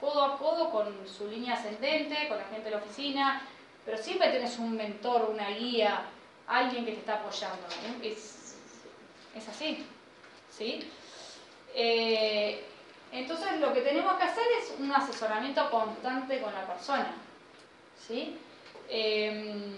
[0.00, 3.42] Codo a codo con su línea ascendente, con la gente de la oficina,
[3.90, 6.02] pero siempre tenés un mentor, una guía,
[6.46, 7.66] alguien que te está apoyando.
[8.00, 8.54] Es,
[9.48, 9.84] así.
[10.48, 10.88] ¿sí?
[11.74, 12.64] Eh,
[13.10, 17.12] entonces lo que tenemos que hacer es un asesoramiento constante con la persona.
[18.88, 19.76] Eh,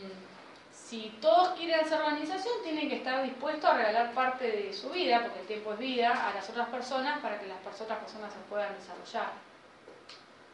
[0.74, 5.22] si todos quieren hacer organización, tienen que estar dispuestos a regalar parte de su vida,
[5.22, 8.40] porque el tiempo es vida, a las otras personas para que las otras personas se
[8.50, 9.32] puedan desarrollar.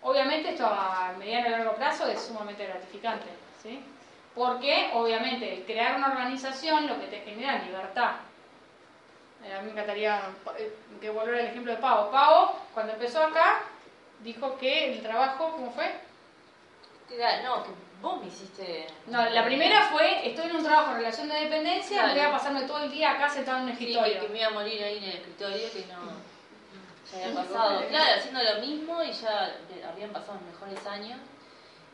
[0.03, 3.27] Obviamente esto a mediano y largo plazo es sumamente gratificante,
[3.63, 3.83] ¿sí?
[4.35, 8.13] Porque obviamente crear una organización lo que te genera libertad.
[9.45, 10.21] Eh, A mí me encantaría
[10.59, 12.11] eh, que volver al ejemplo de Pavo.
[12.11, 13.61] Pavo, cuando empezó acá,
[14.21, 15.93] dijo que el trabajo, ¿cómo fue?
[17.45, 17.71] No, que
[18.03, 18.87] vos me hiciste...
[19.07, 22.15] No, la primera fue, estoy en un trabajo en relación de dependencia, Claro.
[22.15, 24.21] voy a pasarme todo el día acá sentado en un Sí, que, escritorio.
[24.21, 26.29] que me iba a morir ahí en el escritorio, que no...
[27.11, 31.19] Ya había pasado, claro, haciendo lo mismo y ya eh, habían pasado los mejores años.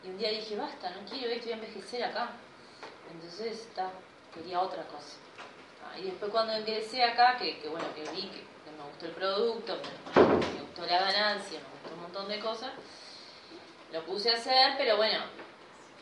[0.05, 2.29] Y un día dije, basta, no quiero esto, voy a envejecer acá.
[3.11, 3.89] Entonces, está,
[4.33, 5.17] quería otra cosa.
[5.83, 9.05] Ah, y después cuando ingresé acá, que, que bueno, que vi que, que me gustó
[9.07, 9.77] el producto,
[10.15, 12.71] me, me gustó la ganancia, me gustó un montón de cosas,
[13.91, 15.19] lo puse a hacer, pero bueno,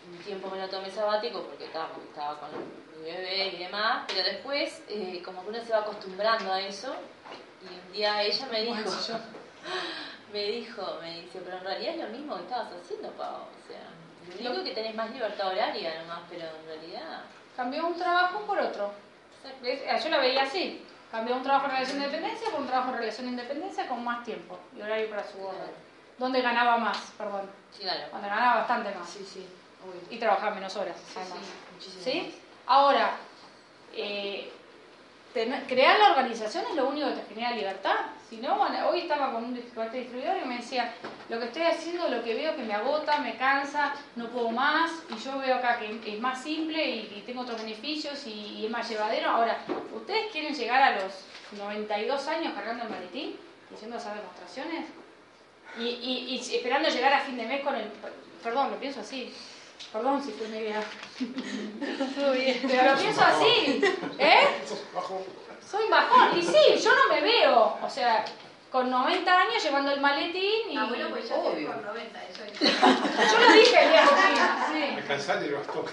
[0.09, 2.49] un tiempo me lo tomé sabático porque estaba, estaba con
[2.97, 6.93] mi bebé y demás, pero después eh, como que uno se va acostumbrando a eso
[7.61, 8.75] y un día ella me dijo,
[10.33, 13.67] me dijo, me dice, pero en realidad es lo mismo que estabas haciendo, Pau, o
[13.67, 17.21] sea, lo único que tenés más libertad horaria nomás, pero en realidad...
[17.55, 18.91] Cambió un trabajo por otro.
[19.63, 20.83] Eh, Yo lo veía así.
[21.11, 24.03] Cambió un trabajo en relación de dependencia por un trabajo en relación de independencia con
[24.03, 25.67] más tiempo y horario para su boda.
[26.17, 27.47] Donde ganaba más, perdón.
[27.79, 28.07] Claro.
[28.11, 29.07] Donde ganaba bastante más.
[29.07, 29.45] Sí, sí.
[30.09, 31.37] Y trabajaba menos horas, además.
[31.73, 32.39] muchísimo ¿Sí?
[32.65, 33.17] Ahora,
[33.93, 34.51] eh,
[35.33, 37.97] tener- crear la organización es lo único que te genera libertad.
[38.33, 40.91] Si no, bueno, hoy estaba con un distribuidor distribuidor y me decía,
[41.29, 44.89] lo que estoy haciendo, lo que veo que me agota, me cansa, no puedo más,
[45.07, 48.65] y yo veo acá que es más simple y, y tengo otros beneficios y, y
[48.65, 49.29] es más llevadero.
[49.29, 49.59] Ahora,
[49.95, 51.13] ¿ustedes quieren llegar a los
[51.59, 53.35] 92 años cargando el maletín
[53.69, 54.85] y haciendo esas demostraciones?
[55.77, 57.87] Y, y, y esperando llegar a fin de mes con el...
[58.41, 59.31] Perdón, lo pienso así.
[59.91, 60.81] Perdón si fue media...
[62.67, 63.79] Pero lo pienso así.
[64.17, 64.47] ¿Eh?
[65.73, 66.37] Soy un bajón.
[66.37, 67.77] Y sí, yo no me veo.
[67.81, 68.23] O sea,
[68.71, 70.77] con 90 años llevando el maletín y...
[70.77, 71.71] Ah, bueno, pues ya te Obvio.
[71.73, 72.59] con 90, eso es.
[73.31, 74.05] Yo lo dije el día
[74.71, 74.95] sí.
[74.95, 75.85] Me cansar y lo bastó.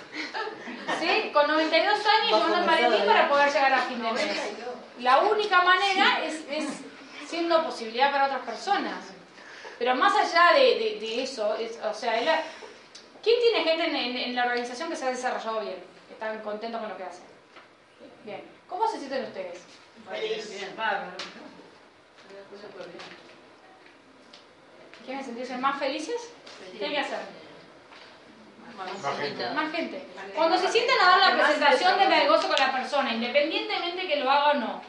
[1.01, 4.53] Sí, con 92 años llevando el maletín para poder llegar a fin de mes.
[5.01, 6.67] La única manera es, es
[7.27, 8.99] siendo posibilidad para otras personas.
[9.79, 12.43] Pero más allá de, de- de eso, es- o sea, es la-
[13.23, 15.77] ¿quién tiene gente en, en- en la organización que se ha desarrollado bien?
[16.07, 17.25] Que están contentos con lo que hacen.
[18.25, 18.43] Bien.
[18.71, 19.61] ¿Cómo se sienten ustedes?
[20.09, 20.51] Feliz.
[25.05, 26.31] ¿Quieren sentirse más felices?
[26.79, 27.19] ¿Qué hay que hacer?
[28.77, 29.51] Más gente.
[29.51, 30.07] Más gente.
[30.35, 34.31] Cuando se sientan a dar la presentación del negocio con la persona, independientemente que lo
[34.31, 34.83] haga o no,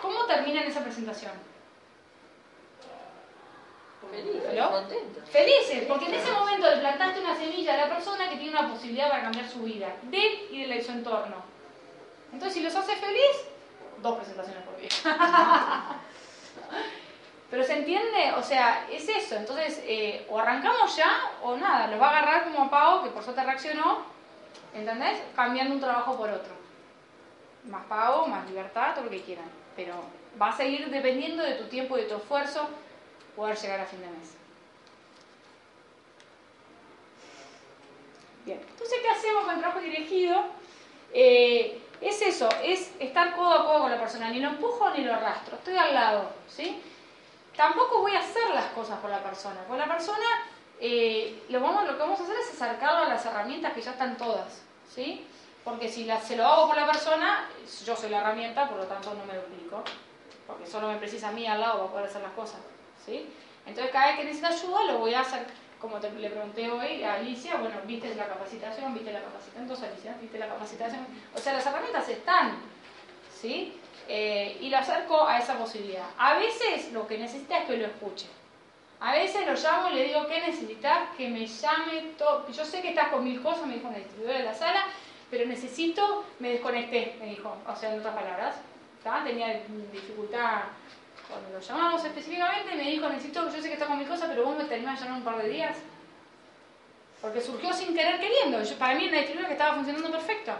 [0.00, 1.32] ¿cómo terminan esa presentación?
[4.70, 5.20] Contento.
[5.30, 8.68] Felices, porque en ese momento le plantaste una semilla a la persona que tiene una
[8.68, 11.49] posibilidad para cambiar su vida, de él y de su entorno.
[12.32, 13.36] Entonces, si los hace feliz,
[14.02, 14.88] dos presentaciones por día.
[17.50, 19.34] Pero se entiende, o sea, es eso.
[19.34, 21.88] Entonces, eh, o arrancamos ya o nada.
[21.88, 24.02] Los va a agarrar como a Pau, que por suerte reaccionó,
[24.72, 25.20] ¿entendés?
[25.34, 26.52] Cambiando un trabajo por otro.
[27.64, 29.50] Más pago, más libertad, todo lo que quieran.
[29.74, 29.94] Pero
[30.40, 32.68] va a seguir dependiendo de tu tiempo y de tu esfuerzo
[33.34, 34.36] poder llegar a fin de mes.
[38.44, 40.44] Bien, entonces, ¿qué hacemos con el trabajo dirigido?
[41.12, 45.04] Eh, es eso, es estar codo a codo con la persona, ni lo empujo ni
[45.04, 46.82] lo arrastro, estoy al lado, ¿sí?
[47.56, 50.26] Tampoco voy a hacer las cosas por la persona, con la persona
[50.80, 53.90] eh, lo, vamos, lo que vamos a hacer es acercarlo a las herramientas que ya
[53.90, 54.62] están todas,
[54.94, 55.26] ¿sí?
[55.62, 57.48] Porque si la- se lo hago por la persona,
[57.84, 59.82] yo soy la herramienta, por lo tanto no me duplico,
[60.46, 62.60] porque solo me precisa a mí al lado para poder hacer las cosas,
[63.04, 63.28] ¿sí?
[63.66, 65.46] Entonces cada vez que necesita ayuda lo voy a hacer,
[65.80, 69.88] como te, le pregunté hoy a Alicia, bueno, viste la capacitación, viste la capacitación, entonces
[69.90, 72.58] Alicia, viste la capacitación, o sea, las herramientas están,
[73.40, 73.74] ¿sí?
[74.08, 76.06] Eh, y lo acerco a esa posibilidad.
[76.18, 78.26] A veces lo que necesita es que lo escuche.
[78.98, 81.16] A veces lo llamo y le digo, ¿qué necesitas?
[81.16, 82.50] Que me llame todo.
[82.50, 84.84] Yo sé que estás con mil cosas, me dijo una distribuidora de la sala,
[85.30, 88.56] pero necesito, me desconecté, me dijo, o sea, en otras palabras.
[89.24, 89.62] Tenía
[89.92, 90.64] dificultad
[91.30, 94.44] cuando lo llamamos específicamente, me dijo, necesito, yo sé que estás con mil cosas, pero
[94.44, 95.76] vos me terminás de llamar un par de días.
[97.22, 98.62] Porque surgió sin querer queriendo.
[98.62, 100.52] Yo, para mí era una distribuidora que estaba funcionando perfecto,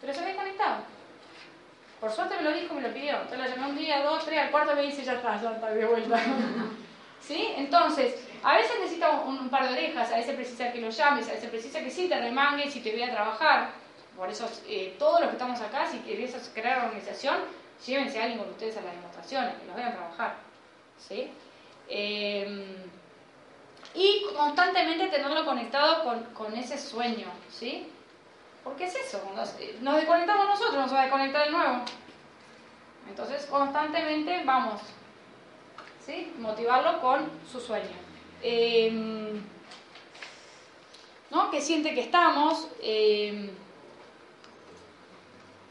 [0.00, 0.76] pero se había desconectado.
[2.00, 3.14] Por suerte me lo dijo, me lo pidió.
[3.14, 5.70] Entonces la llamé un día, dos, tres, al cuarto me dice, ya está, ya está,
[5.70, 6.20] de vuelta.
[7.20, 7.52] ¿Sí?
[7.56, 11.28] Entonces, a veces necesita un, un par de orejas, a veces precisa que lo llames,
[11.28, 13.70] a veces precisa que sí te remangues y te voy a trabajar.
[14.16, 17.36] Por eso, eh, todos los que estamos acá, si querés crear organización,
[17.86, 20.36] llévense a alguien con ustedes a las demostraciones, que los vean trabajar.
[20.98, 21.30] ¿Sí?
[21.88, 22.76] Eh,
[23.94, 27.88] y constantemente tenerlo conectado con, con ese sueño, ¿sí?
[28.64, 31.82] Porque es eso, cuando nos, desconectamos nosotros, nos va a desconectar de nuevo.
[33.08, 34.80] Entonces, constantemente vamos,
[36.04, 36.32] ¿sí?
[36.38, 37.96] Motivarlo con su sueño.
[38.42, 39.40] Eh,
[41.30, 41.50] ¿No?
[41.50, 42.68] Que siente que estamos.
[42.80, 43.50] eh,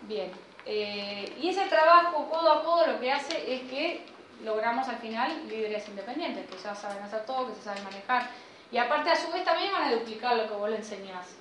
[0.03, 0.42] bien.
[0.65, 4.05] Eh, y ese trabajo codo a codo lo que hace es que
[4.43, 8.29] logramos al final líderes independientes, que ya saben hacer todo, que se saben manejar
[8.71, 11.35] Y aparte a su vez también van a duplicar lo que vos le enseñás.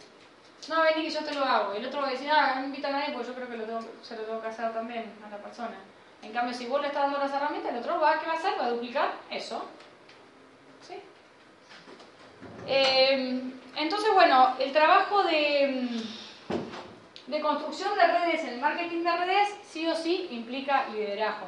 [0.68, 1.72] No, vení que yo te lo hago.
[1.72, 3.56] El otro va a decir, ah, no invita a nadie porque yo creo que
[4.02, 5.76] se lo tengo que hacer también a la persona.
[6.22, 8.36] En cambio, si vos le estás dando las herramientas, el otro va, ¿qué va a
[8.36, 8.54] hacer?
[8.60, 9.64] Va a duplicar eso.
[10.86, 10.94] ¿Sí?
[12.66, 13.42] Eh,
[13.76, 15.88] entonces, bueno, el trabajo de,
[17.33, 21.47] de construcción de redes en el marketing de redes sí o sí implica liderazgo.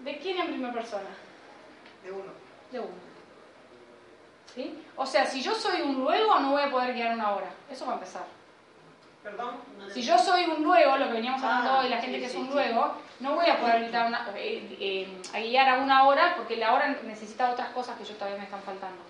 [0.00, 1.08] ¿De quién en primera persona?
[2.02, 2.32] De uno.
[2.72, 3.04] De uno.
[4.52, 4.82] ¿Sí?
[4.96, 7.50] O sea, si yo soy un luego, no voy a poder guiar una hora.
[7.70, 8.24] Eso va a empezar.
[9.22, 9.54] ¿Perdón?
[9.92, 12.26] Si yo soy un luego, lo que veníamos hablando Ah, hoy, la sí, gente que
[12.26, 16.34] es un luego, no voy a poder una- eh, eh, a guiar a una hora
[16.36, 19.02] porque la hora necesita otras cosas que yo todavía me están faltando.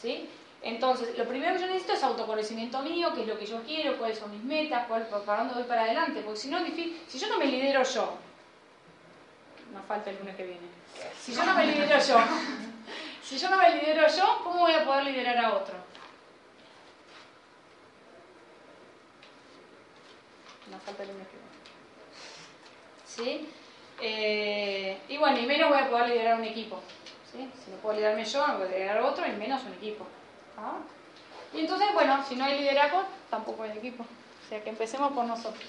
[0.00, 0.28] ¿Sí?
[0.62, 3.96] Entonces, lo primero que yo necesito es autoconocimiento mío, qué es lo que yo quiero,
[3.96, 6.58] cuáles son mis metas, cuál, para dónde voy para adelante, porque si no,
[7.06, 8.18] si yo no me lidero yo,
[9.72, 10.66] nos falta el lunes que viene,
[11.20, 12.18] si yo no me lidero yo,
[13.22, 15.74] si yo no me lidero yo, ¿cómo voy a poder liderar a otro?
[20.70, 21.48] Nos falta el lunes que viene.
[23.06, 23.48] ¿Sí?
[24.00, 26.80] Eh, y bueno, y menos voy a poder liderar un equipo.
[27.32, 27.48] ¿sí?
[27.64, 30.06] Si no puedo liderarme yo, no puedo liderar otro, y menos un equipo.
[30.58, 30.78] ¿Ah?
[31.54, 34.02] Y entonces, bueno, si no hay liderazgo, tampoco hay equipo.
[34.02, 35.64] O sea que empecemos por nosotros.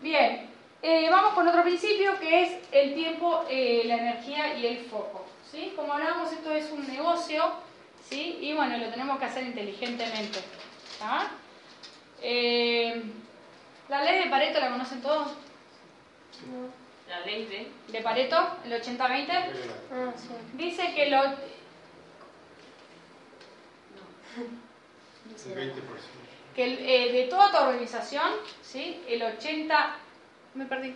[0.00, 0.48] Bien,
[0.82, 5.24] eh, vamos con otro principio que es el tiempo, eh, la energía y el foco.
[5.50, 5.72] ¿sí?
[5.76, 7.52] Como hablábamos, esto es un negocio,
[8.08, 8.38] ¿sí?
[8.40, 10.40] y bueno, lo tenemos que hacer inteligentemente.
[11.00, 11.28] ¿ah?
[12.20, 13.02] Eh,
[13.88, 15.32] la ley de Pareto, ¿la conocen todos?
[17.08, 17.92] La ley de...
[17.92, 19.28] De Pareto, el 80-20.
[19.92, 20.28] Ah, sí.
[20.54, 21.22] Dice que lo...
[24.36, 25.74] El 20%.
[26.54, 28.30] que el, eh, de toda tu organización,
[28.62, 29.02] ¿sí?
[29.08, 29.96] el 80...
[30.54, 30.94] Me perdí.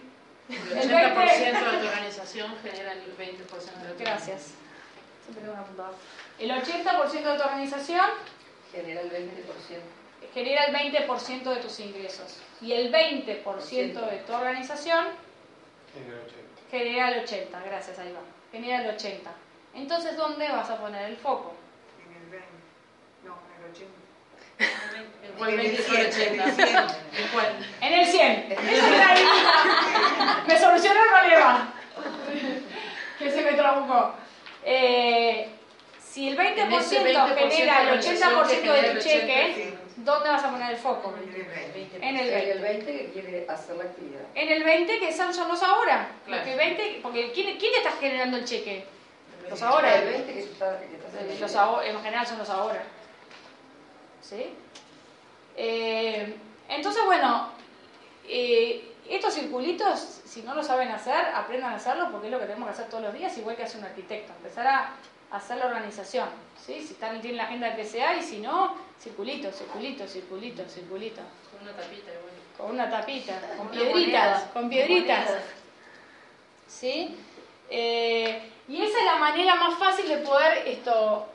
[0.49, 4.53] El 80% de tu organización genera el 20% de tu Gracias.
[5.25, 5.45] Siempre.
[6.39, 8.07] El 80% de tu organización
[8.73, 9.23] Genera el 20%.
[10.35, 12.39] genera el 20% de tus ingresos.
[12.61, 15.07] Y el 20% de tu organización
[15.97, 16.37] En el 80.
[16.71, 17.65] genera el 80%.
[17.65, 18.21] Gracias, ahí va.
[18.53, 19.21] Genera el 80%.
[19.75, 21.55] Entonces, ¿dónde vas a poner el foco?
[22.07, 22.47] En el 20.
[23.67, 23.93] El 80.
[25.27, 26.65] ¿En cuál En el 20 y 100, en el 80?
[26.67, 26.77] 100.
[26.77, 27.47] ¿En cuál?
[27.81, 28.53] En el 100.
[28.53, 30.45] Esa es la idea.
[30.47, 31.75] Me solucionó el problema.
[33.19, 34.15] Que se me trabucó.
[34.65, 35.49] Eh,
[36.01, 39.75] si el 20%, En ese 20% genera el de organización 80% que de tu cheque,
[39.97, 41.15] ¿dónde vas a poner el foco?
[41.17, 41.45] En el
[41.75, 41.97] 20.
[42.09, 42.51] En el Y 20.
[42.53, 44.23] el 20 que quiere hacer la actividad.
[44.35, 46.09] En el 20 que son, son los ahora.
[46.25, 46.43] Claro.
[46.43, 48.87] Porque, 20, porque ¿quién, ¿quién está generando el cheque?
[49.51, 50.03] Los Ahora, ahora.
[50.03, 52.83] el 20 que está, que está haciendo Los ahora, en general son los ahora.
[54.21, 54.55] ¿Sí?
[55.57, 56.37] Eh,
[56.69, 57.49] entonces, bueno,
[58.29, 62.47] eh, estos circulitos, si no lo saben hacer, aprendan a hacerlo porque es lo que
[62.47, 64.33] tenemos que hacer todos los días, igual que hace un arquitecto.
[64.33, 64.91] Empezar a
[65.31, 66.29] hacer la organización.
[66.65, 66.81] ¿sí?
[66.81, 71.21] Si están, tienen la agenda del PCA y si no, circulito, circulito, circulito, circulito.
[71.51, 72.33] Con una tapita igual.
[72.57, 75.31] Con una tapita, con piedritas, con piedritas.
[76.67, 77.17] ¿Sí?
[77.71, 81.27] Eh, y esa es la manera más fácil de poder esto.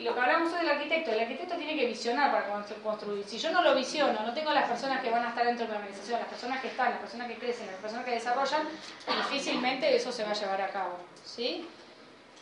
[0.00, 3.24] Lo que hablamos hoy del arquitecto, el arquitecto tiene que visionar para constru- construir.
[3.24, 5.72] Si yo no lo visiono, no tengo las personas que van a estar dentro de
[5.72, 8.68] la organización, las personas que están, las personas que crecen, las personas que desarrollan,
[9.30, 10.96] difícilmente eso se va a llevar a cabo.
[11.24, 11.68] ¿Sí?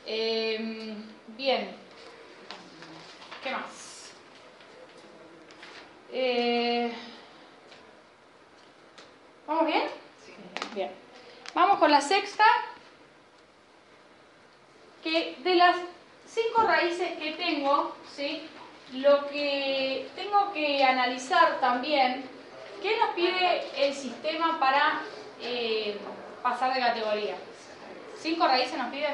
[0.07, 0.94] Eh,
[1.36, 1.76] bien.
[3.42, 4.11] ¿Qué más?
[6.12, 6.92] Eh,
[9.46, 9.82] ¿Vamos bien?
[10.74, 10.90] Bien.
[11.55, 12.44] Vamos con la sexta,
[15.03, 15.76] que de las
[16.33, 18.49] cinco raíces que tengo, ¿sí?
[18.95, 22.24] lo que tengo que analizar también,
[22.83, 25.01] ¿qué nos pide el sistema para
[25.41, 25.99] eh,
[26.43, 27.37] pasar de categoría?
[28.18, 29.09] ¿Cinco raíces nos pide?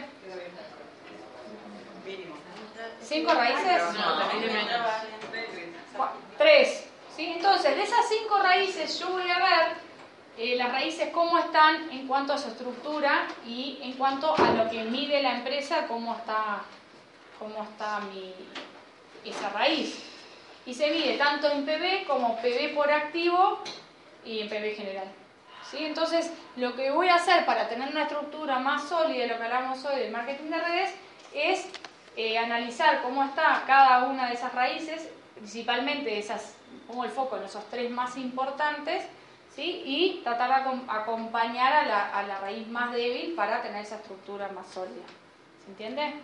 [2.05, 2.37] Mínimo.
[3.03, 3.83] ¿Cinco raíces?
[3.95, 4.87] No, también de menos.
[5.97, 6.89] Cua- Tres.
[7.14, 7.27] ¿sí?
[7.37, 9.77] Entonces, de esas cinco raíces yo voy a ver
[10.39, 14.71] eh, las raíces cómo están en cuanto a su estructura y en cuanto a lo
[14.71, 16.62] que mide la empresa, cómo está,
[17.39, 18.32] cómo está mi,
[19.24, 20.03] esa raíz.
[20.64, 23.61] Y se mide tanto en PB como PB por activo
[24.24, 25.09] y en PB general.
[25.70, 25.78] ¿sí?
[25.84, 29.45] Entonces, lo que voy a hacer para tener una estructura más sólida de lo que
[29.45, 30.95] hablamos hoy del marketing de redes
[31.32, 31.68] es
[32.16, 36.55] eh, analizar cómo está cada una de esas raíces, principalmente esas,
[36.87, 39.05] pongo el foco en esos tres más importantes,
[39.55, 39.82] ¿sí?
[39.84, 43.97] y tratar de acom- acompañar a la, a la raíz más débil para tener esa
[43.97, 45.05] estructura más sólida.
[45.64, 46.14] ¿Se entiende?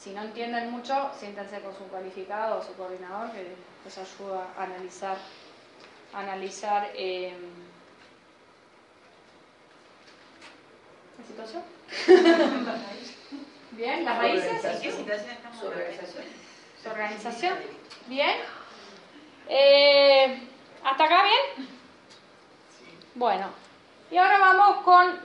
[0.00, 4.64] Si no entienden mucho, siéntense con su cualificado o su coordinador que les ayuda a
[4.64, 5.18] analizar,
[6.14, 7.34] a analizar eh,
[11.18, 11.62] la situación.
[13.72, 14.62] Bien, las raíces.
[15.60, 16.24] Su organización.
[16.82, 17.58] Su organización.
[18.06, 18.36] Bien.
[19.48, 20.48] Eh,
[20.82, 21.68] ¿Hasta acá bien?
[23.14, 23.50] Bueno.
[24.10, 25.20] Y ahora vamos con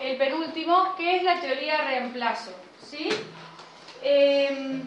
[0.00, 2.52] el penúltimo, que es la teoría de reemplazo.
[2.82, 3.08] ¿Sí?
[4.02, 4.82] Eh,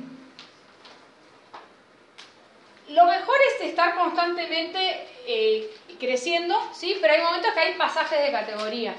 [2.90, 6.98] lo mejor es estar constantemente eh, creciendo, ¿sí?
[7.00, 8.94] Pero hay momentos que hay pasajes de categoría.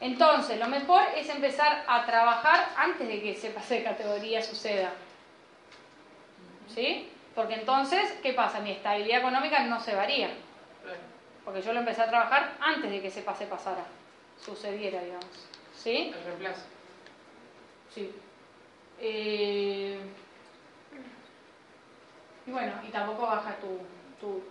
[0.00, 4.92] Entonces, lo mejor es empezar a trabajar antes de que ese pase de categoría suceda.
[6.74, 7.08] ¿Sí?
[7.34, 8.60] Porque entonces, ¿qué pasa?
[8.60, 10.30] Mi estabilidad económica no se varía.
[11.44, 13.84] Porque yo lo empecé a trabajar antes de que ese pase pasara,
[14.44, 15.26] sucediera, digamos.
[15.76, 16.12] ¿Sí?
[16.16, 16.62] El reemplazo.
[17.94, 18.12] Sí.
[19.00, 19.98] Eh,
[22.46, 23.78] y bueno, y tampoco baja tu,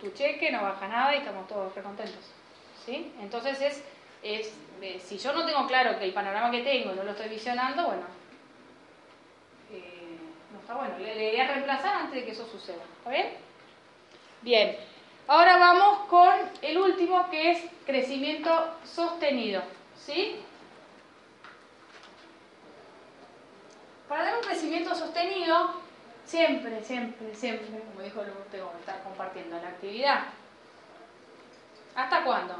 [0.00, 2.30] tu, cheque, no baja nada y estamos todos recontentos.
[2.84, 3.12] ¿Sí?
[3.20, 3.84] Entonces es,
[4.22, 7.28] es eh, si yo no tengo claro que el panorama que tengo no lo estoy
[7.28, 8.02] visionando, bueno,
[9.72, 10.18] eh,
[10.52, 10.98] no está bueno.
[10.98, 12.82] Le, le voy a reemplazar antes de que eso suceda.
[12.98, 13.28] ¿Está bien?
[14.42, 14.76] Bien.
[15.28, 18.50] Ahora vamos con el último que es crecimiento
[18.84, 19.62] sostenido.
[19.96, 20.36] ¿Sí?
[24.12, 25.72] Para dar un crecimiento sostenido,
[26.26, 30.24] siempre, siempre, siempre, como dijo Lu, tengo que estar compartiendo la actividad.
[31.94, 32.56] ¿Hasta cuándo?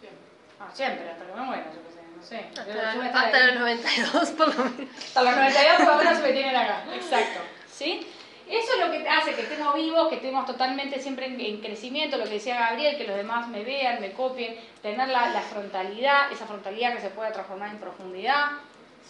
[0.00, 0.24] Siempre.
[0.58, 2.58] Ah, siempre, hasta que me muera, yo qué sé, no sé.
[2.58, 4.88] Hasta, yo a hasta los 92, por lo menos.
[5.08, 6.84] Hasta los 92 por lo menos me tienen acá.
[6.94, 7.40] Exacto.
[7.70, 8.06] ¿Sí?
[8.48, 12.16] Eso es lo que hace que estemos vivos, que estemos totalmente siempre en, en crecimiento,
[12.16, 16.32] lo que decía Gabriel, que los demás me vean, me copien, tener la, la frontalidad,
[16.32, 18.52] esa frontalidad que se pueda transformar en profundidad,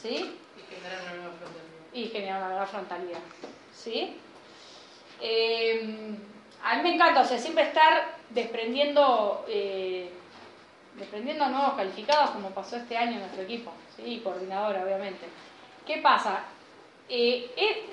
[0.02, 0.36] ¿sí?
[0.56, 1.67] Y generar una nueva frontalidad.
[1.98, 3.20] Y generar una frontalidad.
[3.72, 4.16] ¿Sí?
[5.20, 6.16] Eh,
[6.62, 10.10] a mí me encanta, o sea, siempre estar desprendiendo, eh,
[10.94, 14.02] desprendiendo nuevos calificados, como pasó este año en nuestro equipo, ¿sí?
[14.04, 15.26] Y coordinadora, obviamente.
[15.86, 16.44] ¿Qué pasa?
[17.08, 17.86] Eh, eh,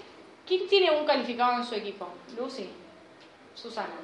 [0.46, 2.08] ¿Quién tiene un calificado en su equipo?
[2.38, 2.70] Lucy.
[3.54, 3.96] Susana.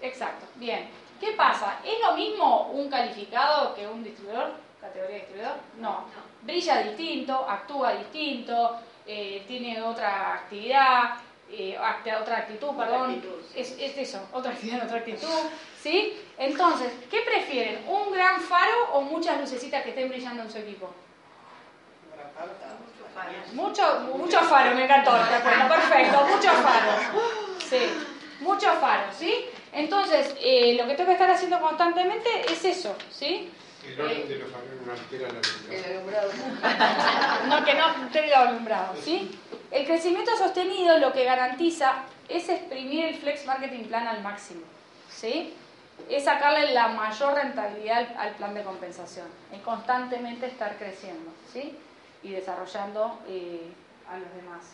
[0.00, 0.88] Exacto, bien.
[1.18, 1.80] ¿Qué pasa?
[1.84, 4.52] ¿Es lo mismo un calificado que un distribuidor?
[4.80, 5.56] ¿Categoría de distribuidor?
[5.80, 6.04] No.
[6.42, 11.14] Brilla distinto, actúa distinto, eh, tiene otra actividad,
[11.50, 13.10] eh, acta- otra actitud, perdón.
[13.54, 15.28] Es, es eso, otra actividad, otra actitud.
[15.80, 16.18] ¿Sí?
[16.38, 17.84] Entonces, ¿qué prefieren?
[17.86, 20.90] ¿Un gran faro o muchas lucecitas que estén brillando en su equipo?
[23.54, 25.12] Mucho, mucho faro, me encantó,
[25.68, 27.00] perfecto, muchos faros.
[27.68, 27.78] Sí,
[28.40, 29.46] muchos faros, ¿sí?
[29.72, 33.50] Entonces, eh, lo que tengo que estar haciendo constantemente es eso, ¿sí?
[33.86, 35.28] El orden de los altera
[35.70, 36.30] El alumbrado.
[37.48, 39.38] No, que no tenga alumbrado, ¿sí?
[39.70, 44.62] El crecimiento sostenido lo que garantiza es exprimir el Flex Marketing Plan al máximo,
[45.10, 45.54] ¿sí?
[46.08, 51.76] Es sacarle la mayor rentabilidad al, al plan de compensación, es constantemente estar creciendo, ¿sí?
[52.22, 53.70] Y desarrollando eh,
[54.10, 54.64] a los demás.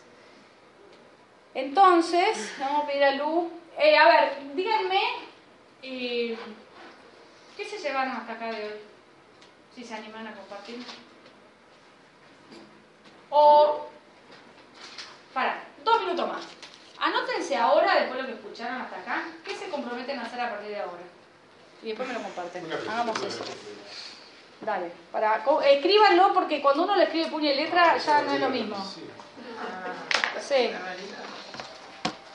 [1.55, 3.51] Entonces, vamos a pedir a Lu.
[3.79, 5.01] eh, a ver, díganme,
[5.83, 6.39] eh,
[7.57, 8.73] ¿qué se llevaron hasta acá de hoy?
[9.75, 10.85] Si se animan a compartir.
[13.31, 13.87] O,
[15.33, 16.45] para, dos minutos más.
[16.99, 20.51] Anótense ahora, después de lo que escucharon hasta acá, ¿qué se comprometen a hacer a
[20.51, 21.03] partir de ahora?
[21.83, 22.71] Y después me lo comparten.
[22.73, 23.45] Hagamos eso.
[24.61, 28.51] Dale, para, escríbanlo porque cuando uno le escribe puño y letra ya no es lo
[28.51, 28.77] mismo.
[28.85, 29.09] Sí.
[30.47, 30.71] Sí.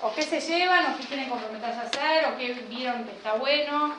[0.01, 3.33] O qué se llevan, o qué quieren comprometerse a hacer, o qué vieron que está
[3.33, 3.95] bueno.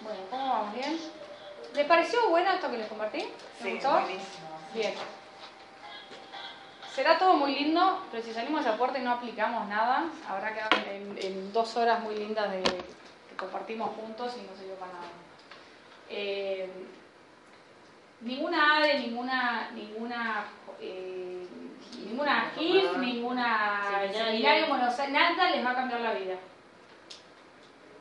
[0.00, 0.74] Bueno, ¿cómo vamos?
[0.74, 1.00] ¿Bien?
[1.74, 3.26] ¿Le pareció bueno esto que les compartí?
[3.60, 3.90] Sí, gustó?
[3.90, 4.48] Buenísimo.
[4.72, 4.94] Bien.
[6.94, 10.76] Será todo muy lindo, pero si salimos de aporte y no aplicamos nada, habrá quedado
[10.88, 15.06] en, dos horas muy lindas de, que compartimos juntos y no sirvió para nada.
[16.08, 16.70] Eh,
[18.20, 20.46] ninguna ADE, ninguna, ninguna
[22.56, 24.24] GIF, ninguna Seminario.
[24.24, 26.34] seminario, bueno, o sea, nada les va a cambiar la vida.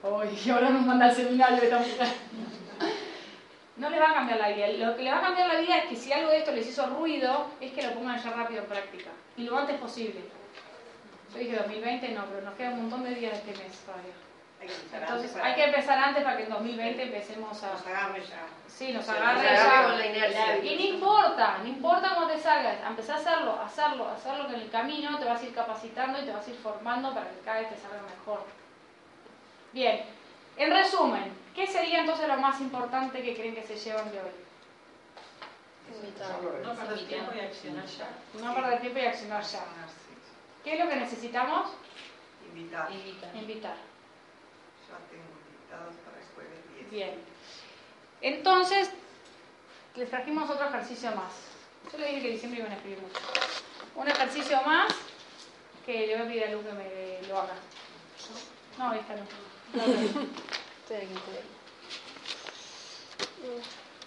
[0.04, 2.08] Uy, y ahora nos manda al seminario esta mujer.
[3.78, 4.68] No les va a cambiar la vida.
[4.68, 6.68] Lo que les va a cambiar la vida es que si algo de esto les
[6.68, 9.10] hizo ruido, es que lo pongan ya rápido en práctica.
[9.36, 10.22] Y lo antes posible.
[11.34, 14.14] Yo dije 2020, no, pero nos queda un montón de días de este mes todavía.
[14.62, 17.64] Hay que empezar Entonces antes para hay que empezar antes para que en 2020 empecemos
[17.64, 17.72] a...
[17.72, 18.48] nos agarre ya.
[18.68, 19.90] Sí, nos agarre nos agarre ya.
[19.90, 20.58] con la inercia.
[20.64, 24.48] Y no importa, no importa cómo te salgas, empezá a hacerlo, a hacerlo, a hacerlo
[24.48, 27.14] que en el camino te vas a ir capacitando y te vas a ir formando
[27.14, 28.46] para que cada vez te salga mejor.
[29.72, 30.06] Bien,
[30.58, 34.46] en resumen, ¿qué sería entonces lo más importante que creen que se llevan de hoy?
[36.64, 38.10] No perder tiempo y accionar ya.
[38.42, 39.66] No perder tiempo y accionar ya.
[40.64, 41.72] ¿Qué es lo que necesitamos?
[42.48, 42.90] Invitar.
[43.36, 43.76] Invitar.
[45.10, 46.92] Tengo invitados para el jueves 10.
[46.92, 47.22] Bien.
[48.22, 48.90] Entonces,
[49.96, 51.32] les trajimos otro ejercicio más.
[51.92, 53.20] Yo le dije que diciembre iban a escribir mucho.
[53.96, 54.94] Un ejercicio más
[55.86, 57.54] que le voy a pedir a Lu que me lo haga.
[58.78, 59.22] No, esta no.
[59.22, 61.54] Estoy aquí, estoy aquí.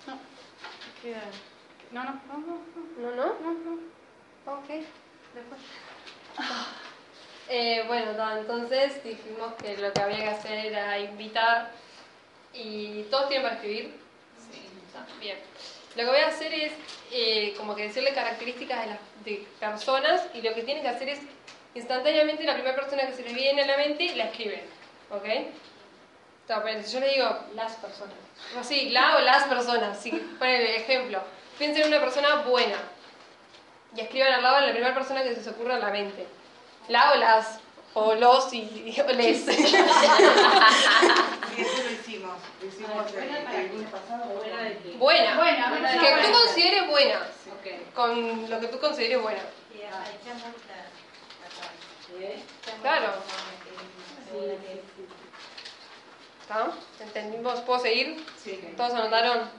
[0.06, 0.18] No.
[1.02, 1.30] Queda-
[1.92, 2.60] No, no, no, no,
[2.98, 3.26] ¿No, no?
[3.40, 4.52] no, no.
[4.58, 4.68] Ok.
[5.34, 5.60] Después.
[7.48, 11.70] Eh, bueno, ta, entonces dijimos que lo que había que hacer era invitar
[12.52, 13.94] y todos tienen para escribir.
[14.52, 14.60] Sí.
[15.20, 15.38] Bien.
[15.96, 16.72] Lo que voy a hacer es
[17.10, 21.08] eh, como que decirle características de las de personas y lo que tienen que hacer
[21.08, 21.20] es
[21.74, 24.62] instantáneamente la primera persona que se les viene a la mente la escriben.
[25.10, 25.24] ¿Ok?
[26.46, 28.14] Ta, pero si yo le digo las personas.
[28.58, 29.98] O sí, la o las personas.
[29.98, 31.22] Si, por ejemplo,
[31.58, 32.76] piensen en una persona buena
[33.96, 36.26] y escriban al lado la primera persona que se les ocurra a la mente.
[36.88, 37.60] La o las,
[37.94, 39.44] o los y, o les.
[39.44, 39.76] Sí, eso
[41.82, 42.36] lo hicimos.
[42.60, 43.18] Lo hicimos el,
[43.54, 44.24] el lunes pasado.
[44.26, 44.56] Buena
[44.98, 45.36] buena.
[45.36, 46.22] Buena, buena, que buena.
[46.22, 47.20] tú consideres buena.
[47.94, 49.40] Con lo que tú consideres buena.
[49.72, 49.80] Y.
[52.82, 53.12] Claro.
[56.42, 56.70] ¿Está?
[57.00, 57.60] ¿Entendimos?
[57.60, 58.24] ¿Puedo seguir?
[58.42, 58.58] Sí.
[58.76, 59.50] ¿Todos anotaron?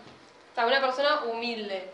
[0.50, 1.92] Está una persona humilde.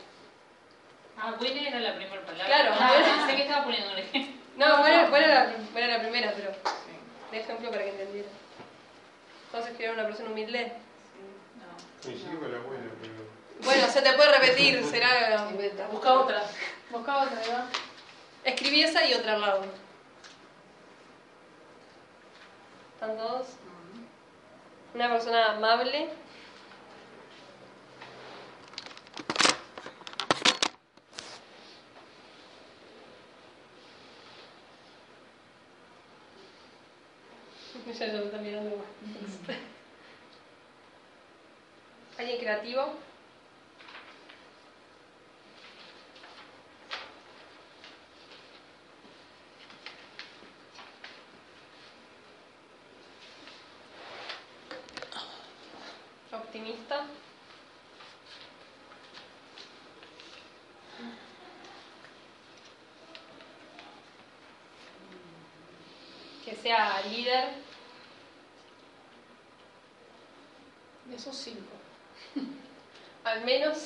[1.17, 2.45] Ah, buena era la primera palabra.
[2.45, 2.93] Claro, Ah,
[3.25, 4.44] pensé que estaba poniendo un ejemplo.
[4.57, 6.51] No, buena, buena, la, buena la primera, pero
[7.31, 8.31] de ejemplo para que entendieran.
[9.51, 10.73] ¿Todos escribieron una persona humilde?
[12.01, 13.13] Coincido con la buena, pero.
[13.63, 15.47] Bueno, se te puede repetir, será...
[15.91, 16.43] Busca otra.
[16.89, 17.65] Busca otra, ¿verdad?
[18.43, 19.65] Escribí esa y otra al lado.
[22.93, 23.47] ¿Están todos?
[24.93, 26.09] Una persona amable.
[37.97, 38.85] Ya lo está mirando igual.
[42.17, 42.93] ¿Alguien creativo?
[56.33, 57.05] Optimista.
[66.43, 67.63] Que sea líder.
[71.05, 71.61] De esos cinco.
[73.23, 73.85] Al menos.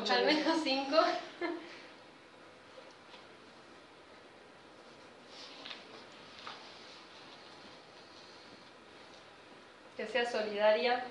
[0.00, 0.12] Al menos ocho.
[0.14, 0.96] Al menos cinco.
[10.00, 11.04] Que sea solidaria.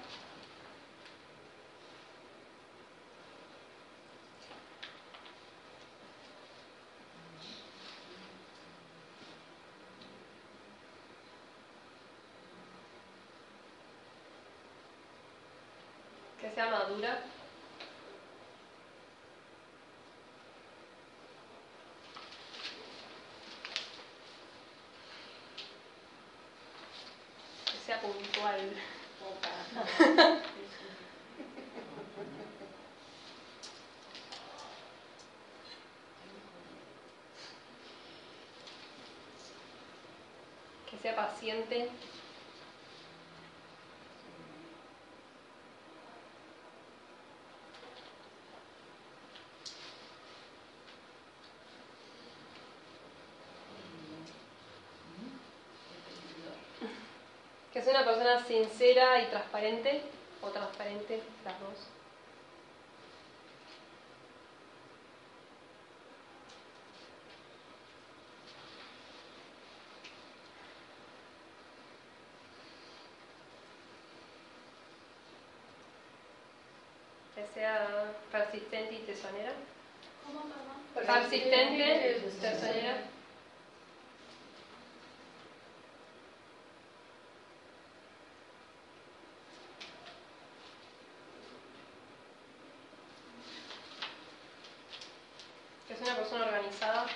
[16.42, 17.22] Que sea madura.
[27.66, 27.99] Que sea
[40.90, 41.88] Que sea paciente.
[57.90, 60.04] Sea una persona sincera y transparente,
[60.44, 61.88] o transparente, las dos.
[77.34, 79.54] Que sea persistente y tesonera.
[80.28, 80.44] ¿Cómo?
[80.94, 83.04] Persistente, tesonera.
[95.90, 97.08] Que es una persona organizada.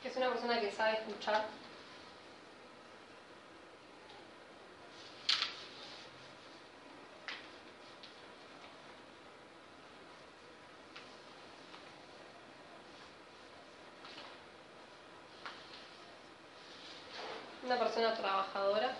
[0.00, 1.44] Que es una persona que sabe escuchar.
[17.64, 18.96] Una persona trabajadora.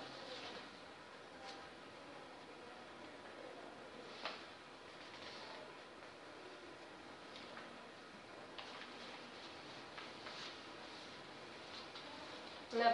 [12.74, 12.90] Una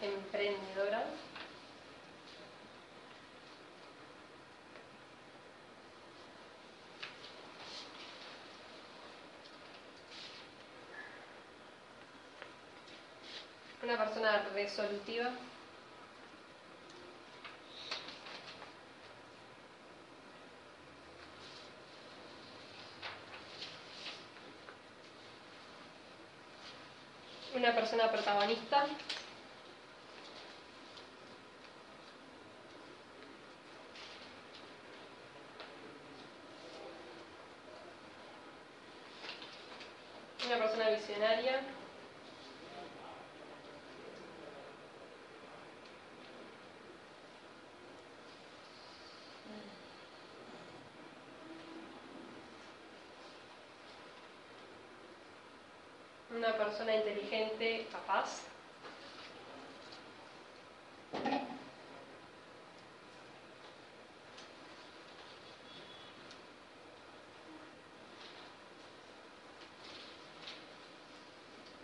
[0.00, 1.04] emprendedora.
[13.82, 15.30] Una persona resolutiva.
[27.54, 28.86] Una persona protagonista.
[40.44, 40.56] Una
[56.36, 58.42] Una persona inteligente, capaz.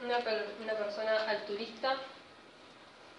[0.04, 1.96] Una, per- una persona alturista.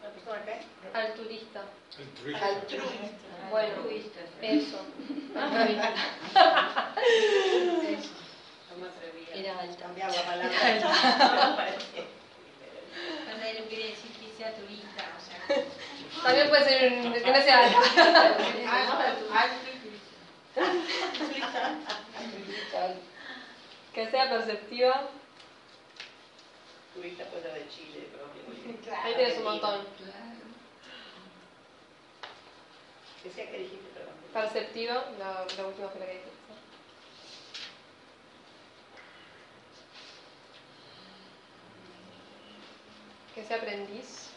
[0.02, 0.62] ¿Una persona qué?
[0.94, 1.62] Alturista.
[1.98, 2.46] Altruista.
[2.46, 3.50] Altruista.
[3.50, 4.46] Bueno, Altruista, sí.
[4.48, 4.78] eso.
[5.40, 5.90] Altruista.
[8.70, 9.34] No me atrevía.
[9.34, 9.84] Era alta.
[9.84, 11.68] Cambiar la palabra.
[13.44, 15.40] Él quiere decir que sea turista, o sea.
[16.24, 16.80] También puede ser
[17.24, 17.80] que no sea alta.
[23.94, 25.08] Que sea perceptiva.
[27.34, 28.94] Fuera de Chile, propio.
[29.04, 29.88] Ahí tienes un montón.
[33.24, 34.14] Que sea que dijiste, perdón.
[34.32, 36.22] Perceptiva, la, la última que dije.
[43.34, 44.30] Que sea aprendiz.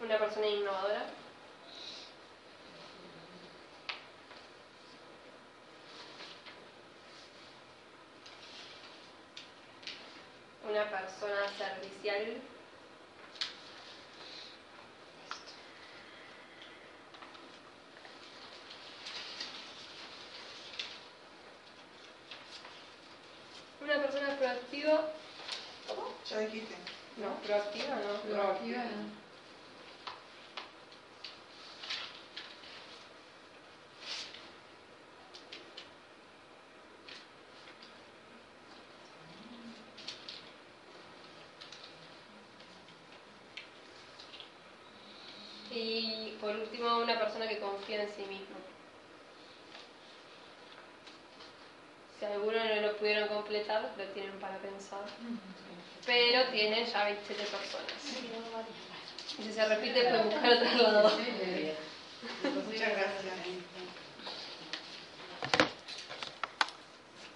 [0.00, 1.06] Una persona innovadora.
[10.80, 12.40] Una persona servicial.
[23.82, 25.12] Una persona proactiva.
[25.86, 26.14] ¿Cómo?
[26.30, 26.74] Ya dijiste.
[27.18, 28.30] No, proactiva no.
[28.30, 28.84] Proactiva.
[46.80, 48.56] Una persona que confía en sí mismo.
[52.18, 55.04] Si alguno no lo pudieron completar, lo tienen para pensar.
[56.04, 57.92] Pero tienen ya 27 personas.
[59.38, 61.18] Y si se repite, pueden buscar otro lado.
[61.18, 63.24] Muchas gracias.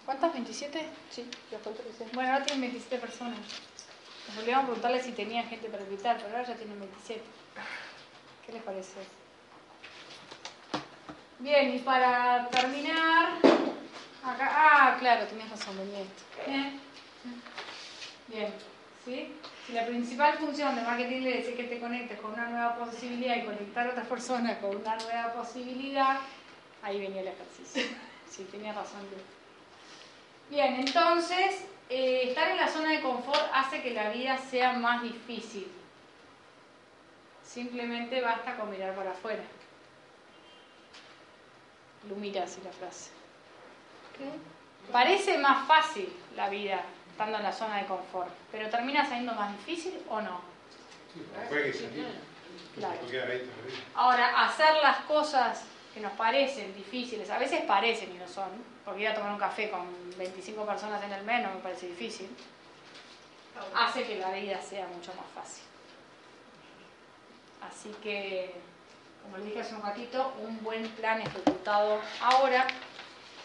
[0.04, 0.34] ¿Cuántas?
[0.34, 0.82] ¿27?
[1.10, 2.04] Sí, los cuento que.
[2.14, 3.38] Bueno, ahora tienen 27 personas.
[4.28, 7.22] Nos olvidamos preguntarles si tenían gente para invitar, pero ahora ya tienen 27.
[8.44, 9.23] ¿Qué les parece?
[11.44, 13.34] Bien, y para terminar,
[14.24, 16.22] acá, ah, claro, tenías razón, venía esto.
[18.28, 18.50] Bien.
[19.04, 19.30] ¿Sí?
[19.66, 23.36] Si la principal función de marketing le es que te conectes con una nueva posibilidad
[23.36, 26.16] y conectar a otras personas con una nueva posibilidad,
[26.82, 27.94] ahí venía el ejercicio.
[28.30, 29.02] Sí, tenía razón.
[30.48, 35.02] Bien, entonces, eh, estar en la zona de confort hace que la vida sea más
[35.02, 35.70] difícil.
[37.44, 39.42] Simplemente basta con mirar para afuera.
[42.08, 43.10] Lu mira así la frase.
[44.92, 49.52] Parece más fácil la vida estando en la zona de confort, pero termina siendo más
[49.52, 50.40] difícil o no.
[51.72, 52.04] Sí.
[52.76, 52.98] Claro.
[53.94, 55.64] Ahora, hacer las cosas
[55.94, 58.50] que nos parecen difíciles, a veces parecen y no son,
[58.84, 59.86] porque ir a tomar un café con
[60.18, 62.28] 25 personas en el mes no me parece difícil,
[63.76, 65.62] hace que la vida sea mucho más fácil.
[67.62, 68.54] Así que,
[69.24, 72.66] como les dije hace un ratito, un buen plan ejecutado ahora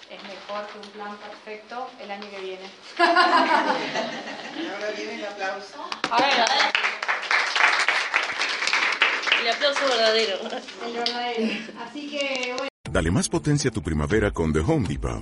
[0.09, 2.69] es mejor que un plan perfecto el año que viene.
[2.97, 5.89] Ahora viene el aplauso.
[6.11, 6.33] A ver,
[9.41, 10.39] El aplauso verdadero.
[10.85, 11.53] el verdadero.
[11.79, 12.67] Así que, bueno.
[12.91, 15.21] Dale más potencia a tu primavera con The Home Depot.